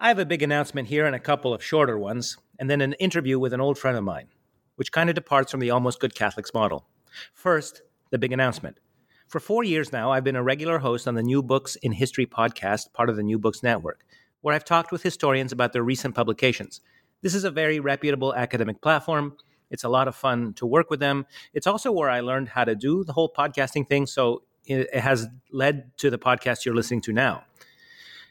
I 0.00 0.06
have 0.06 0.20
a 0.20 0.24
big 0.24 0.44
announcement 0.44 0.86
here 0.86 1.06
and 1.06 1.16
a 1.16 1.18
couple 1.18 1.52
of 1.52 1.60
shorter 1.60 1.98
ones, 1.98 2.36
and 2.56 2.70
then 2.70 2.80
an 2.80 2.92
interview 2.94 3.36
with 3.36 3.52
an 3.52 3.60
old 3.60 3.78
friend 3.78 3.96
of 3.98 4.04
mine, 4.04 4.28
which 4.76 4.92
kind 4.92 5.10
of 5.10 5.16
departs 5.16 5.50
from 5.50 5.58
the 5.58 5.70
Almost 5.70 5.98
Good 5.98 6.14
Catholics 6.14 6.54
model. 6.54 6.86
First, 7.34 7.82
the 8.10 8.18
big 8.18 8.32
announcement. 8.32 8.78
For 9.26 9.40
four 9.40 9.64
years 9.64 9.92
now, 9.92 10.12
I've 10.12 10.22
been 10.22 10.36
a 10.36 10.42
regular 10.42 10.78
host 10.78 11.08
on 11.08 11.16
the 11.16 11.22
New 11.24 11.42
Books 11.42 11.74
in 11.74 11.90
History 11.90 12.26
podcast, 12.26 12.92
part 12.92 13.10
of 13.10 13.16
the 13.16 13.24
New 13.24 13.40
Books 13.40 13.60
Network, 13.64 14.04
where 14.40 14.54
I've 14.54 14.64
talked 14.64 14.92
with 14.92 15.02
historians 15.02 15.50
about 15.50 15.72
their 15.72 15.82
recent 15.82 16.14
publications. 16.14 16.80
This 17.22 17.34
is 17.34 17.42
a 17.42 17.50
very 17.50 17.80
reputable 17.80 18.32
academic 18.32 18.80
platform. 18.80 19.36
It's 19.68 19.82
a 19.82 19.88
lot 19.88 20.06
of 20.06 20.14
fun 20.14 20.54
to 20.54 20.64
work 20.64 20.90
with 20.90 21.00
them. 21.00 21.26
It's 21.52 21.66
also 21.66 21.90
where 21.90 22.08
I 22.08 22.20
learned 22.20 22.50
how 22.50 22.62
to 22.62 22.76
do 22.76 23.02
the 23.02 23.14
whole 23.14 23.32
podcasting 23.36 23.88
thing, 23.88 24.06
so 24.06 24.44
it 24.64 24.94
has 24.94 25.26
led 25.50 25.90
to 25.96 26.08
the 26.08 26.18
podcast 26.18 26.64
you're 26.64 26.76
listening 26.76 27.00
to 27.00 27.12
now. 27.12 27.42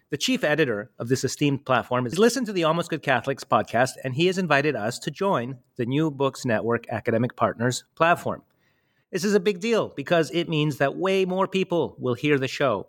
The 0.09 0.17
chief 0.17 0.45
editor 0.45 0.89
of 0.97 1.09
this 1.09 1.25
esteemed 1.25 1.65
platform 1.65 2.05
has 2.05 2.17
listened 2.17 2.45
to 2.45 2.53
the 2.53 2.63
Almost 2.63 2.89
Good 2.89 3.01
Catholics 3.03 3.43
podcast, 3.43 3.91
and 4.05 4.15
he 4.15 4.27
has 4.27 4.37
invited 4.37 4.73
us 4.73 4.97
to 4.99 5.11
join 5.11 5.57
the 5.75 5.85
New 5.85 6.09
Books 6.09 6.45
Network 6.45 6.87
Academic 6.87 7.35
Partners 7.35 7.83
platform. 7.93 8.41
This 9.11 9.25
is 9.25 9.33
a 9.33 9.39
big 9.41 9.59
deal 9.59 9.89
because 9.89 10.31
it 10.31 10.47
means 10.47 10.77
that 10.77 10.95
way 10.95 11.25
more 11.25 11.45
people 11.45 11.97
will 11.99 12.13
hear 12.13 12.39
the 12.39 12.47
show. 12.47 12.87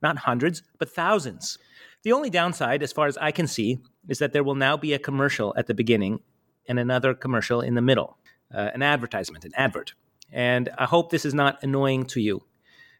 Not 0.00 0.16
hundreds, 0.16 0.62
but 0.78 0.88
thousands. 0.88 1.58
The 2.02 2.12
only 2.12 2.30
downside, 2.30 2.82
as 2.82 2.92
far 2.94 3.08
as 3.08 3.18
I 3.18 3.30
can 3.30 3.46
see, 3.46 3.80
is 4.08 4.18
that 4.20 4.32
there 4.32 4.42
will 4.42 4.54
now 4.54 4.78
be 4.78 4.94
a 4.94 4.98
commercial 4.98 5.52
at 5.58 5.66
the 5.66 5.74
beginning 5.74 6.20
and 6.66 6.78
another 6.78 7.12
commercial 7.12 7.60
in 7.60 7.74
the 7.74 7.82
middle, 7.82 8.16
uh, 8.54 8.70
an 8.72 8.80
advertisement, 8.80 9.44
an 9.44 9.52
advert. 9.54 9.92
And 10.32 10.70
I 10.78 10.86
hope 10.86 11.10
this 11.10 11.26
is 11.26 11.34
not 11.34 11.62
annoying 11.62 12.06
to 12.06 12.22
you. 12.22 12.46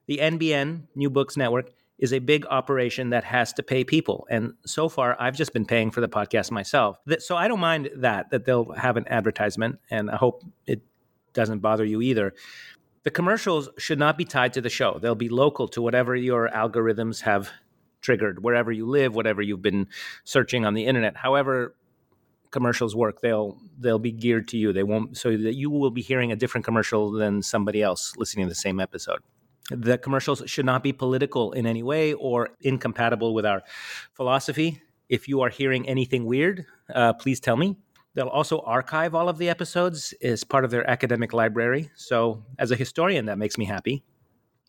The 0.06 0.18
NBN, 0.18 0.88
New 0.94 1.08
Books 1.08 1.34
Network, 1.34 1.70
is 1.98 2.12
a 2.12 2.18
big 2.18 2.44
operation 2.46 3.10
that 3.10 3.24
has 3.24 3.52
to 3.54 3.62
pay 3.62 3.84
people. 3.84 4.26
And 4.28 4.54
so 4.66 4.88
far, 4.88 5.16
I've 5.20 5.36
just 5.36 5.52
been 5.52 5.64
paying 5.64 5.90
for 5.90 6.00
the 6.00 6.08
podcast 6.08 6.50
myself. 6.50 6.98
So 7.18 7.36
I 7.36 7.48
don't 7.48 7.60
mind 7.60 7.90
that, 7.96 8.30
that 8.30 8.44
they'll 8.44 8.72
have 8.72 8.96
an 8.96 9.06
advertisement, 9.08 9.78
and 9.90 10.10
I 10.10 10.16
hope 10.16 10.42
it 10.66 10.82
doesn't 11.32 11.60
bother 11.60 11.84
you 11.84 12.02
either. 12.02 12.34
The 13.04 13.10
commercials 13.10 13.68
should 13.78 13.98
not 13.98 14.16
be 14.16 14.24
tied 14.24 14.54
to 14.54 14.60
the 14.60 14.70
show. 14.70 14.98
They'll 14.98 15.14
be 15.14 15.28
local 15.28 15.68
to 15.68 15.82
whatever 15.82 16.16
your 16.16 16.48
algorithms 16.48 17.20
have 17.22 17.50
triggered, 18.00 18.42
wherever 18.42 18.72
you 18.72 18.86
live, 18.86 19.14
whatever 19.14 19.42
you've 19.42 19.62
been 19.62 19.88
searching 20.24 20.64
on 20.64 20.74
the 20.74 20.86
internet. 20.86 21.16
However, 21.16 21.74
commercials 22.50 22.94
work, 22.94 23.20
they'll 23.20 23.58
they'll 23.78 23.98
be 23.98 24.12
geared 24.12 24.48
to 24.48 24.56
you. 24.56 24.72
They 24.72 24.84
won't 24.84 25.16
so 25.16 25.36
that 25.36 25.54
you 25.54 25.70
will 25.70 25.90
be 25.90 26.02
hearing 26.02 26.32
a 26.32 26.36
different 26.36 26.64
commercial 26.64 27.10
than 27.10 27.42
somebody 27.42 27.82
else 27.82 28.16
listening 28.16 28.46
to 28.46 28.48
the 28.48 28.54
same 28.54 28.80
episode. 28.80 29.20
The 29.70 29.96
commercials 29.96 30.42
should 30.46 30.66
not 30.66 30.82
be 30.82 30.92
political 30.92 31.52
in 31.52 31.66
any 31.66 31.82
way 31.82 32.12
or 32.12 32.50
incompatible 32.60 33.32
with 33.32 33.46
our 33.46 33.62
philosophy. 34.12 34.82
If 35.08 35.26
you 35.28 35.40
are 35.40 35.48
hearing 35.48 35.88
anything 35.88 36.26
weird, 36.26 36.66
uh, 36.94 37.14
please 37.14 37.40
tell 37.40 37.56
me. 37.56 37.76
They'll 38.14 38.28
also 38.28 38.60
archive 38.60 39.14
all 39.14 39.28
of 39.28 39.38
the 39.38 39.48
episodes 39.48 40.14
as 40.22 40.44
part 40.44 40.64
of 40.64 40.70
their 40.70 40.88
academic 40.88 41.32
library. 41.32 41.90
So, 41.96 42.44
as 42.58 42.70
a 42.70 42.76
historian, 42.76 43.26
that 43.26 43.38
makes 43.38 43.58
me 43.58 43.64
happy. 43.64 44.04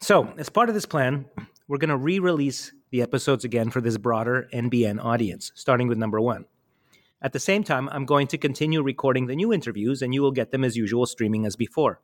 So, 0.01 0.33
as 0.37 0.49
part 0.49 0.69
of 0.69 0.75
this 0.75 0.85
plan, 0.85 1.25
we're 1.67 1.77
going 1.77 1.89
to 1.89 1.97
re 1.97 2.19
release 2.19 2.73
the 2.89 3.01
episodes 3.01 3.43
again 3.43 3.69
for 3.69 3.81
this 3.81 3.97
broader 3.97 4.47
NBN 4.53 5.03
audience, 5.03 5.51
starting 5.55 5.87
with 5.87 5.97
number 5.97 6.19
one. 6.19 6.45
At 7.21 7.33
the 7.33 7.39
same 7.39 7.63
time, 7.63 7.89
I'm 7.91 8.05
going 8.05 8.27
to 8.27 8.37
continue 8.37 8.81
recording 8.81 9.27
the 9.27 9.35
new 9.35 9.53
interviews, 9.53 10.01
and 10.01 10.13
you 10.13 10.21
will 10.21 10.31
get 10.31 10.51
them 10.51 10.63
as 10.63 10.75
usual 10.75 11.05
streaming 11.05 11.45
as 11.45 11.55
before 11.55 11.99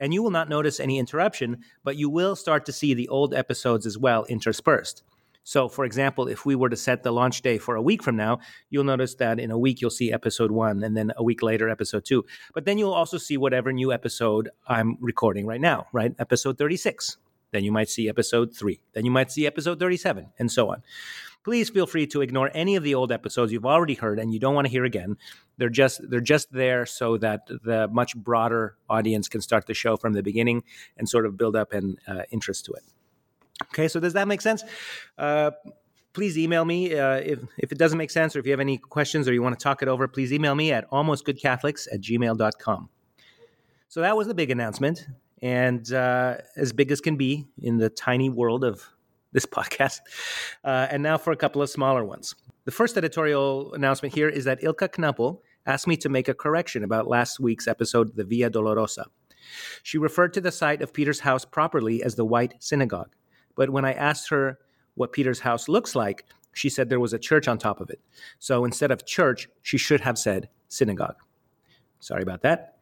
and 0.00 0.12
you 0.12 0.22
will 0.22 0.30
not 0.30 0.48
notice 0.48 0.80
any 0.80 0.98
interruption, 0.98 1.58
but 1.84 1.96
you 1.96 2.10
will 2.10 2.34
start 2.34 2.64
to 2.66 2.72
see 2.72 2.94
the 2.94 3.08
old 3.08 3.34
episodes 3.34 3.86
as 3.86 3.98
well 3.98 4.24
interspersed. 4.24 5.02
So, 5.42 5.68
for 5.68 5.84
example, 5.84 6.28
if 6.28 6.44
we 6.44 6.54
were 6.54 6.68
to 6.68 6.76
set 6.76 7.02
the 7.02 7.12
launch 7.12 7.42
day 7.42 7.58
for 7.58 7.74
a 7.74 7.82
week 7.82 8.02
from 8.02 8.16
now, 8.16 8.40
you'll 8.68 8.84
notice 8.84 9.14
that 9.16 9.38
in 9.38 9.50
a 9.50 9.58
week 9.58 9.80
you'll 9.80 9.90
see 9.90 10.12
episode 10.12 10.50
one, 10.50 10.82
and 10.82 10.96
then 10.96 11.12
a 11.16 11.22
week 11.22 11.42
later, 11.42 11.68
episode 11.68 12.04
two. 12.04 12.24
But 12.54 12.66
then 12.66 12.78
you'll 12.78 12.92
also 12.92 13.18
see 13.18 13.36
whatever 13.36 13.72
new 13.72 13.92
episode 13.92 14.50
I'm 14.66 14.96
recording 15.00 15.46
right 15.46 15.60
now, 15.60 15.86
right? 15.92 16.14
Episode 16.18 16.58
36. 16.58 17.16
Then 17.52 17.64
you 17.64 17.72
might 17.72 17.88
see 17.88 18.08
episode 18.08 18.54
three. 18.54 18.80
Then 18.92 19.04
you 19.04 19.10
might 19.10 19.32
see 19.32 19.46
episode 19.46 19.80
37, 19.80 20.28
and 20.38 20.52
so 20.52 20.70
on 20.70 20.82
please 21.44 21.70
feel 21.70 21.86
free 21.86 22.06
to 22.08 22.20
ignore 22.20 22.50
any 22.54 22.76
of 22.76 22.82
the 22.82 22.94
old 22.94 23.12
episodes 23.12 23.52
you've 23.52 23.66
already 23.66 23.94
heard 23.94 24.18
and 24.18 24.32
you 24.32 24.38
don't 24.38 24.54
want 24.54 24.66
to 24.66 24.70
hear 24.70 24.84
again. 24.84 25.16
They're 25.56 25.68
just 25.68 26.00
they're 26.08 26.20
just 26.20 26.52
there 26.52 26.86
so 26.86 27.16
that 27.18 27.46
the 27.46 27.88
much 27.88 28.16
broader 28.16 28.76
audience 28.88 29.28
can 29.28 29.40
start 29.40 29.66
the 29.66 29.74
show 29.74 29.96
from 29.96 30.12
the 30.12 30.22
beginning 30.22 30.64
and 30.96 31.08
sort 31.08 31.26
of 31.26 31.36
build 31.36 31.56
up 31.56 31.72
an 31.72 31.96
uh, 32.06 32.22
interest 32.30 32.64
to 32.66 32.72
it. 32.72 32.82
Okay, 33.64 33.88
so 33.88 34.00
does 34.00 34.14
that 34.14 34.26
make 34.26 34.40
sense? 34.40 34.64
Uh, 35.18 35.50
please 36.12 36.36
email 36.38 36.64
me 36.64 36.98
uh, 36.98 37.16
if, 37.16 37.38
if 37.58 37.72
it 37.72 37.78
doesn't 37.78 37.98
make 37.98 38.10
sense 38.10 38.34
or 38.34 38.40
if 38.40 38.46
you 38.46 38.52
have 38.52 38.60
any 38.60 38.78
questions 38.78 39.28
or 39.28 39.32
you 39.32 39.42
want 39.42 39.58
to 39.58 39.62
talk 39.62 39.82
it 39.82 39.88
over 39.88 40.08
please 40.08 40.32
email 40.32 40.54
me 40.54 40.72
at 40.72 40.90
almostgoodcatholics 40.90 41.86
at 41.92 42.00
gmail.com 42.00 42.88
so 43.88 44.00
that 44.00 44.16
was 44.16 44.26
the 44.26 44.34
big 44.34 44.50
announcement 44.50 45.06
and 45.42 45.92
uh, 45.92 46.36
as 46.56 46.72
big 46.72 46.90
as 46.90 47.00
can 47.00 47.16
be 47.16 47.46
in 47.62 47.78
the 47.78 47.88
tiny 47.88 48.28
world 48.28 48.64
of 48.64 48.88
this 49.32 49.46
podcast. 49.56 50.00
Uh, 50.64 50.86
and 50.90 51.02
now 51.02 51.18
for 51.18 51.32
a 51.32 51.36
couple 51.36 51.62
of 51.62 51.70
smaller 51.70 52.04
ones. 52.04 52.34
The 52.64 52.70
first 52.70 52.96
editorial 52.96 53.72
announcement 53.74 54.14
here 54.14 54.28
is 54.28 54.44
that 54.44 54.62
Ilka 54.62 54.88
Knappel 54.90 55.40
asked 55.66 55.86
me 55.86 55.96
to 55.98 56.08
make 56.08 56.28
a 56.28 56.34
correction 56.34 56.84
about 56.84 57.06
last 57.06 57.40
week's 57.40 57.68
episode, 57.68 58.16
The 58.16 58.24
Via 58.24 58.50
Dolorosa. 58.50 59.04
She 59.82 59.98
referred 59.98 60.34
to 60.34 60.40
the 60.40 60.52
site 60.52 60.82
of 60.82 60.92
Peter's 60.92 61.20
house 61.20 61.44
properly 61.44 62.02
as 62.02 62.14
the 62.14 62.24
White 62.24 62.54
Synagogue. 62.58 63.14
But 63.56 63.70
when 63.70 63.84
I 63.84 63.92
asked 63.92 64.30
her 64.30 64.58
what 64.94 65.12
Peter's 65.12 65.40
house 65.40 65.68
looks 65.68 65.94
like, 65.94 66.24
she 66.52 66.68
said 66.68 66.88
there 66.88 67.00
was 67.00 67.12
a 67.12 67.18
church 67.18 67.48
on 67.48 67.58
top 67.58 67.80
of 67.80 67.90
it. 67.90 68.00
So 68.38 68.64
instead 68.64 68.90
of 68.90 69.06
church, 69.06 69.48
she 69.62 69.78
should 69.78 70.00
have 70.00 70.18
said 70.18 70.48
synagogue. 70.68 71.16
Sorry 72.00 72.22
about 72.22 72.42
that. 72.42 72.76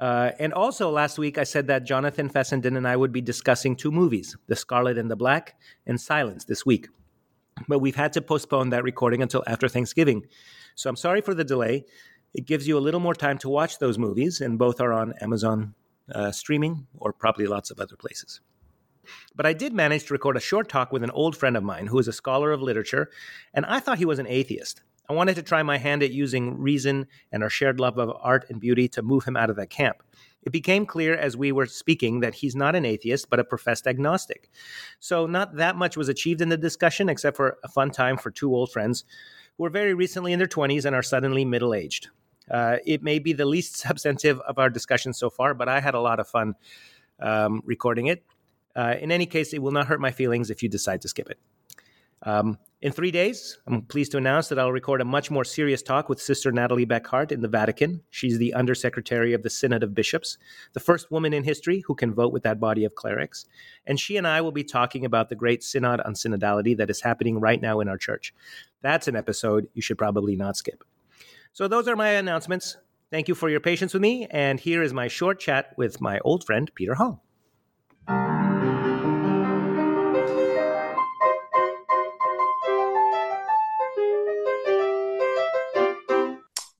Uh, 0.00 0.30
and 0.38 0.52
also 0.52 0.90
last 0.90 1.18
week, 1.18 1.38
I 1.38 1.44
said 1.44 1.66
that 1.66 1.84
Jonathan 1.84 2.28
Fessenden 2.28 2.76
and 2.76 2.86
I 2.86 2.96
would 2.96 3.12
be 3.12 3.20
discussing 3.20 3.74
two 3.74 3.90
movies, 3.90 4.36
The 4.46 4.56
Scarlet 4.56 4.96
and 4.96 5.10
the 5.10 5.16
Black 5.16 5.56
and 5.86 6.00
Silence, 6.00 6.44
this 6.44 6.64
week. 6.64 6.88
But 7.66 7.80
we've 7.80 7.96
had 7.96 8.12
to 8.12 8.20
postpone 8.20 8.70
that 8.70 8.84
recording 8.84 9.22
until 9.22 9.42
after 9.46 9.68
Thanksgiving. 9.68 10.26
So 10.76 10.88
I'm 10.88 10.96
sorry 10.96 11.20
for 11.20 11.34
the 11.34 11.44
delay. 11.44 11.84
It 12.32 12.46
gives 12.46 12.68
you 12.68 12.78
a 12.78 12.80
little 12.80 13.00
more 13.00 13.14
time 13.14 13.38
to 13.38 13.48
watch 13.48 13.78
those 13.78 13.98
movies, 13.98 14.40
and 14.40 14.58
both 14.58 14.80
are 14.80 14.92
on 14.92 15.14
Amazon 15.20 15.74
uh, 16.14 16.30
streaming 16.30 16.86
or 16.98 17.12
probably 17.12 17.46
lots 17.46 17.70
of 17.70 17.80
other 17.80 17.96
places. 17.96 18.40
But 19.34 19.46
I 19.46 19.54
did 19.54 19.72
manage 19.72 20.04
to 20.04 20.14
record 20.14 20.36
a 20.36 20.40
short 20.40 20.68
talk 20.68 20.92
with 20.92 21.02
an 21.02 21.10
old 21.10 21.36
friend 21.36 21.56
of 21.56 21.64
mine 21.64 21.86
who 21.86 21.98
is 21.98 22.06
a 22.06 22.12
scholar 22.12 22.52
of 22.52 22.62
literature, 22.62 23.10
and 23.54 23.64
I 23.66 23.80
thought 23.80 23.98
he 23.98 24.04
was 24.04 24.18
an 24.18 24.26
atheist. 24.28 24.82
I 25.08 25.14
wanted 25.14 25.36
to 25.36 25.42
try 25.42 25.62
my 25.62 25.78
hand 25.78 26.02
at 26.02 26.12
using 26.12 26.58
reason 26.58 27.06
and 27.32 27.42
our 27.42 27.48
shared 27.48 27.80
love 27.80 27.98
of 27.98 28.12
art 28.20 28.44
and 28.50 28.60
beauty 28.60 28.88
to 28.88 29.02
move 29.02 29.24
him 29.24 29.36
out 29.36 29.48
of 29.48 29.56
that 29.56 29.70
camp. 29.70 30.02
It 30.42 30.52
became 30.52 30.86
clear 30.86 31.14
as 31.14 31.36
we 31.36 31.50
were 31.50 31.66
speaking 31.66 32.20
that 32.20 32.34
he's 32.34 32.54
not 32.54 32.74
an 32.74 32.84
atheist, 32.84 33.28
but 33.30 33.40
a 33.40 33.44
professed 33.44 33.86
agnostic. 33.86 34.50
So, 35.00 35.26
not 35.26 35.56
that 35.56 35.76
much 35.76 35.96
was 35.96 36.08
achieved 36.08 36.40
in 36.40 36.48
the 36.48 36.56
discussion, 36.56 37.08
except 37.08 37.36
for 37.36 37.58
a 37.64 37.68
fun 37.68 37.90
time 37.90 38.16
for 38.16 38.30
two 38.30 38.54
old 38.54 38.70
friends 38.70 39.04
who 39.56 39.64
are 39.64 39.70
very 39.70 39.94
recently 39.94 40.32
in 40.32 40.38
their 40.38 40.48
20s 40.48 40.84
and 40.84 40.94
are 40.94 41.02
suddenly 41.02 41.44
middle 41.44 41.74
aged. 41.74 42.08
Uh, 42.50 42.76
it 42.86 43.02
may 43.02 43.18
be 43.18 43.32
the 43.32 43.44
least 43.44 43.76
substantive 43.86 44.40
of 44.40 44.58
our 44.58 44.70
discussion 44.70 45.12
so 45.12 45.28
far, 45.28 45.54
but 45.54 45.68
I 45.68 45.80
had 45.80 45.94
a 45.94 46.00
lot 46.00 46.20
of 46.20 46.28
fun 46.28 46.54
um, 47.20 47.62
recording 47.64 48.06
it. 48.06 48.24
Uh, 48.76 48.94
in 49.00 49.10
any 49.10 49.26
case, 49.26 49.52
it 49.52 49.60
will 49.60 49.72
not 49.72 49.86
hurt 49.86 50.00
my 50.00 50.12
feelings 50.12 50.50
if 50.50 50.62
you 50.62 50.68
decide 50.68 51.02
to 51.02 51.08
skip 51.08 51.28
it. 51.30 51.38
Um, 52.22 52.58
in 52.80 52.92
three 52.92 53.10
days, 53.10 53.58
I'm 53.66 53.82
pleased 53.82 54.12
to 54.12 54.18
announce 54.18 54.48
that 54.48 54.58
I'll 54.58 54.70
record 54.70 55.00
a 55.00 55.04
much 55.04 55.32
more 55.32 55.44
serious 55.44 55.82
talk 55.82 56.08
with 56.08 56.22
Sister 56.22 56.52
Nathalie 56.52 56.86
Becquart 56.86 57.32
in 57.32 57.40
the 57.40 57.48
Vatican. 57.48 58.02
She's 58.10 58.38
the 58.38 58.54
Undersecretary 58.54 59.32
of 59.32 59.42
the 59.42 59.50
Synod 59.50 59.82
of 59.82 59.94
Bishops, 59.94 60.38
the 60.74 60.80
first 60.80 61.10
woman 61.10 61.32
in 61.32 61.42
history 61.42 61.80
who 61.80 61.96
can 61.96 62.14
vote 62.14 62.32
with 62.32 62.44
that 62.44 62.60
body 62.60 62.84
of 62.84 62.94
clerics. 62.94 63.46
And 63.86 63.98
she 63.98 64.16
and 64.16 64.28
I 64.28 64.40
will 64.40 64.52
be 64.52 64.62
talking 64.62 65.04
about 65.04 65.28
the 65.28 65.34
great 65.34 65.64
synod 65.64 66.00
on 66.02 66.14
synodality 66.14 66.76
that 66.76 66.88
is 66.88 67.00
happening 67.00 67.40
right 67.40 67.60
now 67.60 67.80
in 67.80 67.88
our 67.88 67.98
church. 67.98 68.32
That's 68.80 69.08
an 69.08 69.16
episode 69.16 69.68
you 69.74 69.82
should 69.82 69.98
probably 69.98 70.36
not 70.36 70.56
skip. 70.56 70.84
So, 71.52 71.66
those 71.66 71.88
are 71.88 71.96
my 71.96 72.10
announcements. 72.10 72.76
Thank 73.10 73.26
you 73.26 73.34
for 73.34 73.48
your 73.48 73.60
patience 73.60 73.92
with 73.92 74.02
me. 74.02 74.28
And 74.30 74.60
here 74.60 74.82
is 74.82 74.92
my 74.92 75.08
short 75.08 75.40
chat 75.40 75.74
with 75.76 76.00
my 76.00 76.20
old 76.20 76.44
friend, 76.44 76.70
Peter 76.76 76.94
Hall. 76.94 77.24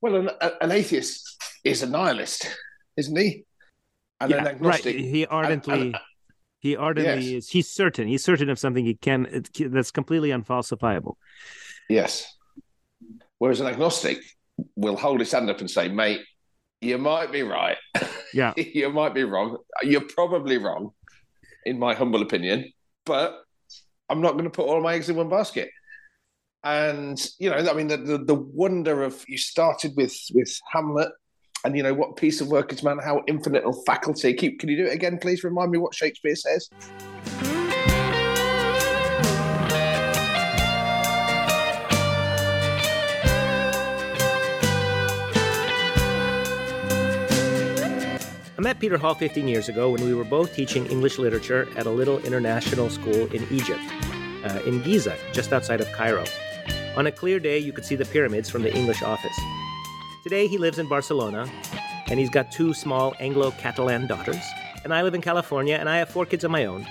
Well, 0.09 0.27
an, 0.41 0.51
an 0.61 0.71
atheist 0.71 1.37
is 1.63 1.83
a 1.83 1.87
nihilist, 1.87 2.47
isn't 2.97 3.15
he? 3.15 3.45
And 4.19 4.31
yeah, 4.31 4.37
an 4.37 4.47
agnostic. 4.47 4.95
Right. 4.95 5.05
He 5.05 5.25
ardently. 5.25 5.73
And, 5.73 5.83
and, 5.95 5.97
he 6.59 6.75
ardently 6.75 7.33
yes. 7.33 7.43
is. 7.45 7.49
He's 7.49 7.69
certain. 7.69 8.07
He's 8.07 8.23
certain 8.23 8.49
of 8.49 8.59
something 8.59 8.83
he 8.83 8.95
can. 8.95 9.43
That's 9.59 9.91
completely 9.91 10.29
unfalsifiable. 10.29 11.15
Yes. 11.89 12.35
Whereas 13.37 13.61
an 13.61 13.67
agnostic 13.67 14.17
will 14.75 14.97
hold 14.97 15.19
his 15.21 15.31
hand 15.31 15.49
up 15.49 15.59
and 15.59 15.69
say, 15.69 15.87
"Mate, 15.87 16.21
you 16.81 16.97
might 16.97 17.31
be 17.31 17.43
right. 17.43 17.77
Yeah, 18.31 18.53
you 18.55 18.91
might 18.91 19.15
be 19.15 19.23
wrong. 19.23 19.57
You're 19.81 20.07
probably 20.07 20.59
wrong, 20.59 20.91
in 21.65 21.79
my 21.79 21.95
humble 21.95 22.21
opinion. 22.21 22.71
But 23.03 23.41
I'm 24.07 24.21
not 24.21 24.33
going 24.33 24.43
to 24.43 24.51
put 24.51 24.67
all 24.67 24.81
my 24.81 24.93
eggs 24.93 25.09
in 25.09 25.15
one 25.15 25.29
basket." 25.29 25.71
And 26.63 27.19
you 27.39 27.49
know, 27.49 27.55
I 27.55 27.73
mean, 27.73 27.87
the, 27.87 27.97
the, 27.97 28.17
the 28.17 28.35
wonder 28.35 29.03
of 29.03 29.23
you 29.27 29.37
started 29.37 29.93
with 29.95 30.17
with 30.33 30.59
Hamlet, 30.71 31.09
and 31.63 31.75
you 31.75 31.83
know 31.83 31.93
what 31.93 32.17
piece 32.17 32.41
of 32.41 32.47
work 32.49 32.73
is 32.73 32.83
man, 32.83 32.99
how 32.99 33.23
infinite 33.27 33.63
of 33.63 33.75
faculty. 33.85 34.33
Keep, 34.33 34.59
can 34.59 34.69
you 34.69 34.77
do 34.77 34.85
it 34.85 34.93
again, 34.93 35.19
please? 35.19 35.43
Remind 35.43 35.71
me 35.71 35.77
what 35.77 35.95
Shakespeare 35.95 36.35
says. 36.35 36.69
I 48.57 48.61
met 48.61 48.81
Peter 48.81 48.97
Hall 48.97 49.15
15 49.15 49.47
years 49.47 49.69
ago 49.69 49.91
when 49.91 50.03
we 50.03 50.13
were 50.13 50.25
both 50.25 50.53
teaching 50.53 50.85
English 50.87 51.17
literature 51.17 51.69
at 51.77 51.85
a 51.85 51.89
little 51.89 52.19
international 52.19 52.89
school 52.89 53.33
in 53.33 53.47
Egypt, 53.49 53.79
uh, 54.43 54.59
in 54.65 54.81
Giza, 54.81 55.15
just 55.31 55.53
outside 55.53 55.79
of 55.79 55.89
Cairo. 55.93 56.25
On 56.95 57.07
a 57.07 57.11
clear 57.11 57.39
day, 57.39 57.57
you 57.57 57.71
could 57.71 57.85
see 57.85 57.95
the 57.95 58.05
pyramids 58.05 58.49
from 58.49 58.63
the 58.63 58.73
English 58.75 59.01
office. 59.03 59.39
Today, 60.23 60.47
he 60.47 60.57
lives 60.57 60.79
in 60.79 60.89
Barcelona, 60.89 61.49
and 62.07 62.19
he's 62.19 62.29
got 62.29 62.51
two 62.51 62.73
small 62.73 63.13
Anglo 63.19 63.51
Catalan 63.51 64.07
daughters. 64.07 64.43
And 64.83 64.93
I 64.93 65.03
live 65.03 65.13
in 65.13 65.21
California, 65.21 65.75
and 65.75 65.87
I 65.87 65.97
have 65.97 66.09
four 66.09 66.25
kids 66.25 66.43
of 66.43 66.51
my 66.51 66.65
own. 66.65 66.85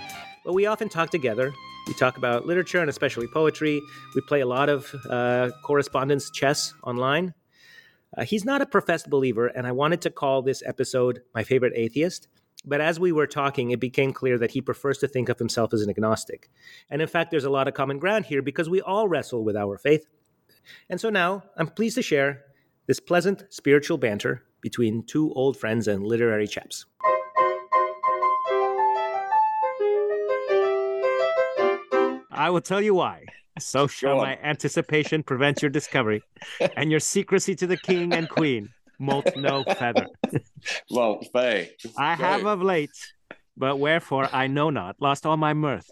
But 0.45 0.55
we 0.55 0.67
often 0.67 0.89
talk 0.89 1.11
together. 1.11 1.53
We 1.87 1.95
talk 1.95 2.17
about 2.17 2.47
literature 2.47 2.81
and 2.81 2.89
especially 2.89 3.27
poetry. 3.27 3.83
We 4.15 4.21
play 4.23 4.41
a 4.41 4.47
lot 4.47 4.69
of 4.69 4.95
uh, 5.11 5.51
correspondence 5.63 6.31
chess 6.31 6.73
online. 6.85 7.35
Uh, 8.17 8.25
he's 8.25 8.45
not 8.45 8.63
a 8.63 8.67
professed 8.67 9.11
believer, 9.11 9.49
and 9.49 9.67
I 9.67 9.73
wanted 9.73 10.01
to 10.03 10.11
call 10.11 10.43
this 10.43 10.63
episode 10.65 11.23
My 11.35 11.43
Favorite 11.45 11.73
Atheist. 11.77 12.29
But 12.65 12.81
as 12.81 12.99
we 12.99 13.13
were 13.13 13.27
talking, 13.27 13.71
it 13.71 13.81
became 13.81 14.13
clear 14.13 14.37
that 14.39 14.51
he 14.51 14.61
prefers 14.61 14.99
to 14.99 15.09
think 15.09 15.29
of 15.29 15.39
himself 15.39 15.73
as 15.73 15.83
an 15.83 15.91
agnostic. 15.91 16.51
And 16.91 17.01
in 17.01 17.09
fact, 17.09 17.31
there's 17.31 17.45
a 17.45 17.51
lot 17.51 17.69
of 17.69 17.75
common 17.75 17.99
ground 17.99 18.27
here 18.27 18.43
because 18.43 18.69
we 18.69 18.81
all 18.81 19.09
wrestle 19.09 19.45
with 19.45 19.57
our 19.57 19.79
faith. 19.79 20.07
And 20.91 21.01
so 21.01 21.09
now 21.09 21.45
I'm 21.57 21.69
pleased 21.69 21.95
to 21.95 22.03
share 22.03 22.43
this 22.87 23.01
pleasant 23.01 23.45
spiritual 23.51 23.99
banter 23.99 24.43
between 24.61 25.05
two 25.05 25.33
old 25.35 25.57
friends 25.57 25.89
and 25.89 26.05
literary 26.05 26.47
chaps. 26.47 26.85
I 32.31 32.51
will 32.51 32.61
tell 32.61 32.81
you 32.81 32.95
why. 32.95 33.25
So 33.59 33.87
shall 33.89 34.19
my 34.19 34.39
anticipation 34.43 35.23
prevent 35.23 35.63
your 35.63 35.71
discovery, 35.71 36.23
and 36.77 36.91
your 36.91 37.01
secrecy 37.01 37.57
to 37.57 37.67
the 37.67 37.77
king 37.77 38.13
and 38.13 38.29
queen 38.29 38.69
molt 38.99 39.37
no 39.37 39.65
feather. 39.65 40.07
well, 40.91 41.21
fay. 41.33 41.71
I 41.97 42.15
have 42.15 42.47
of 42.47 42.63
late, 42.63 42.91
but 43.57 43.79
wherefore 43.79 44.29
I 44.33 44.47
know 44.47 44.71
not, 44.71 44.97
lost 45.01 45.27
all 45.27 45.37
my 45.37 45.55
mirth, 45.55 45.91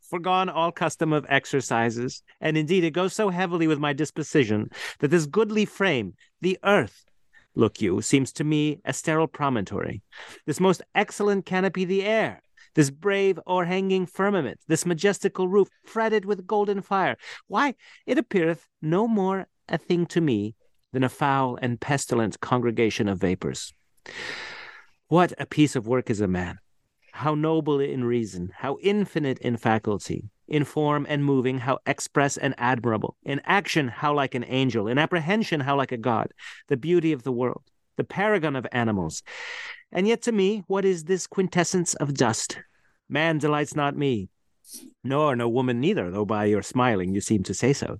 forgone 0.00 0.48
all 0.48 0.72
custom 0.72 1.12
of 1.12 1.26
exercises, 1.28 2.22
and 2.40 2.56
indeed 2.56 2.84
it 2.84 2.90
goes 2.90 3.12
so 3.12 3.28
heavily 3.30 3.66
with 3.66 3.78
my 3.78 3.92
disposition 3.92 4.70
that 5.00 5.08
this 5.08 5.26
goodly 5.26 5.64
frame, 5.64 6.14
the 6.40 6.58
earth, 6.64 7.04
look 7.54 7.80
you, 7.80 8.00
seems 8.00 8.32
to 8.32 8.44
me 8.44 8.80
a 8.84 8.92
sterile 8.92 9.26
promontory, 9.26 10.02
this 10.46 10.60
most 10.60 10.82
excellent 10.94 11.44
canopy, 11.46 11.84
the 11.84 12.04
air, 12.04 12.42
this 12.74 12.90
brave 12.90 13.40
o'erhanging 13.46 14.08
firmament, 14.08 14.60
this 14.68 14.86
majestical 14.86 15.48
roof 15.48 15.68
fretted 15.84 16.24
with 16.24 16.46
golden 16.46 16.80
fire. 16.80 17.16
Why, 17.48 17.74
it 18.06 18.18
appeareth 18.18 18.66
no 18.80 19.08
more 19.08 19.48
a 19.68 19.78
thing 19.78 20.06
to 20.06 20.20
me 20.20 20.54
than 20.92 21.04
a 21.04 21.08
foul 21.08 21.58
and 21.60 21.80
pestilent 21.80 22.40
congregation 22.40 23.08
of 23.08 23.18
vapors. 23.18 23.72
What 25.08 25.32
a 25.38 25.46
piece 25.46 25.76
of 25.76 25.86
work 25.86 26.10
is 26.10 26.20
a 26.20 26.28
man! 26.28 26.58
How 27.12 27.34
noble 27.34 27.80
in 27.80 28.04
reason, 28.04 28.50
how 28.54 28.78
infinite 28.80 29.38
in 29.38 29.56
faculty, 29.56 30.30
in 30.46 30.64
form 30.64 31.06
and 31.08 31.24
moving, 31.24 31.58
how 31.58 31.78
express 31.86 32.36
and 32.36 32.54
admirable, 32.58 33.16
in 33.22 33.40
action, 33.44 33.88
how 33.88 34.14
like 34.14 34.34
an 34.34 34.44
angel, 34.46 34.88
in 34.88 34.98
apprehension, 34.98 35.60
how 35.60 35.76
like 35.76 35.92
a 35.92 35.96
god, 35.96 36.32
the 36.68 36.76
beauty 36.76 37.12
of 37.12 37.22
the 37.22 37.32
world, 37.32 37.62
the 37.96 38.04
paragon 38.04 38.56
of 38.56 38.66
animals. 38.72 39.22
And 39.92 40.06
yet 40.06 40.22
to 40.22 40.32
me, 40.32 40.64
what 40.66 40.84
is 40.84 41.04
this 41.04 41.26
quintessence 41.26 41.94
of 41.94 42.14
dust? 42.14 42.58
Man 43.08 43.38
delights 43.38 43.74
not 43.74 43.96
me, 43.96 44.28
nor 45.02 45.34
no 45.34 45.48
woman 45.48 45.80
neither, 45.80 46.10
though 46.10 46.26
by 46.26 46.44
your 46.44 46.62
smiling 46.62 47.14
you 47.14 47.20
seem 47.20 47.42
to 47.44 47.54
say 47.54 47.72
so. 47.72 47.98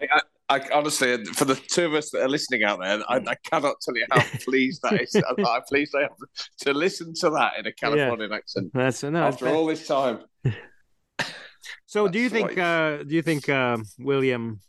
I, 0.00 0.20
I, 0.50 0.60
honestly, 0.72 1.24
for 1.26 1.44
the 1.44 1.54
two 1.54 1.86
of 1.86 1.94
us 1.94 2.10
that 2.10 2.22
are 2.22 2.28
listening 2.28 2.64
out 2.64 2.80
there, 2.80 3.00
I, 3.08 3.18
I 3.18 3.34
cannot 3.48 3.76
tell 3.80 3.96
you 3.96 4.04
how 4.10 4.20
pleased 4.44 4.82
that 4.82 5.00
is. 5.00 5.14
I'm 5.14 5.62
pleased 5.68 5.94
I 5.94 6.02
have 6.02 6.16
to 6.62 6.74
listen 6.74 7.14
to 7.20 7.30
that 7.30 7.52
in 7.60 7.66
a 7.66 7.72
Californian 7.72 8.30
yeah. 8.30 8.36
accent. 8.36 8.72
That's 8.74 9.04
no, 9.04 9.22
after 9.22 9.48
all 9.48 9.66
this 9.66 9.86
time. 9.86 10.24
so, 11.86 12.08
do 12.08 12.18
you 12.18 12.28
think? 12.28 12.58
Uh, 12.58 13.04
do 13.04 13.14
you 13.14 13.22
think 13.22 13.48
uh, 13.48 13.78
William 14.00 14.60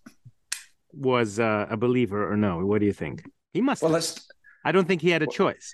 was 0.94 1.40
uh, 1.40 1.66
a 1.68 1.78
believer 1.78 2.32
or 2.32 2.38
no? 2.38 2.64
What 2.64 2.80
do 2.80 2.86
you 2.86 2.94
think? 2.94 3.24
He 3.52 3.62
must. 3.62 3.82
Well, 3.82 3.94
have. 3.96 4.06
I 4.64 4.72
don't 4.72 4.88
think 4.88 5.02
he 5.02 5.10
had 5.10 5.24
a 5.24 5.28
choice. 5.28 5.74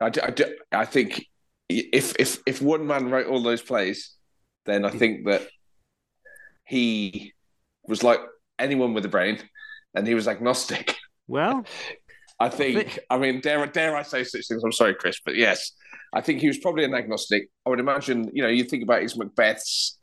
I, 0.00 0.10
do, 0.10 0.20
I, 0.22 0.30
do, 0.30 0.44
I 0.70 0.84
think 0.84 1.26
if 1.68 2.14
if 2.20 2.38
if 2.46 2.62
one 2.62 2.86
man 2.86 3.10
wrote 3.10 3.26
all 3.26 3.42
those 3.42 3.62
plays, 3.62 4.14
then 4.64 4.84
I 4.84 4.90
think 4.90 5.26
that 5.26 5.48
he 6.64 7.32
was 7.88 8.04
like 8.04 8.20
anyone 8.60 8.94
with 8.94 9.04
a 9.04 9.08
brain, 9.08 9.38
and 9.94 10.06
he 10.06 10.14
was 10.14 10.28
agnostic. 10.28 10.96
Well, 11.26 11.64
I 12.40 12.48
think. 12.48 12.98
I 13.10 13.18
mean, 13.18 13.40
dare 13.40 13.64
dare 13.66 13.96
I 13.96 14.02
say 14.02 14.24
such 14.24 14.46
things? 14.48 14.62
I'm 14.64 14.72
sorry, 14.72 14.94
Chris, 14.94 15.20
but 15.24 15.36
yes, 15.36 15.72
I 16.14 16.20
think 16.20 16.40
he 16.40 16.48
was 16.48 16.58
probably 16.58 16.84
an 16.84 16.94
agnostic. 16.94 17.48
I 17.66 17.70
would 17.70 17.80
imagine. 17.80 18.30
You 18.32 18.42
know, 18.42 18.48
you 18.48 18.64
think 18.64 18.82
about 18.82 19.02
his 19.02 19.16
Macbeths, 19.16 19.96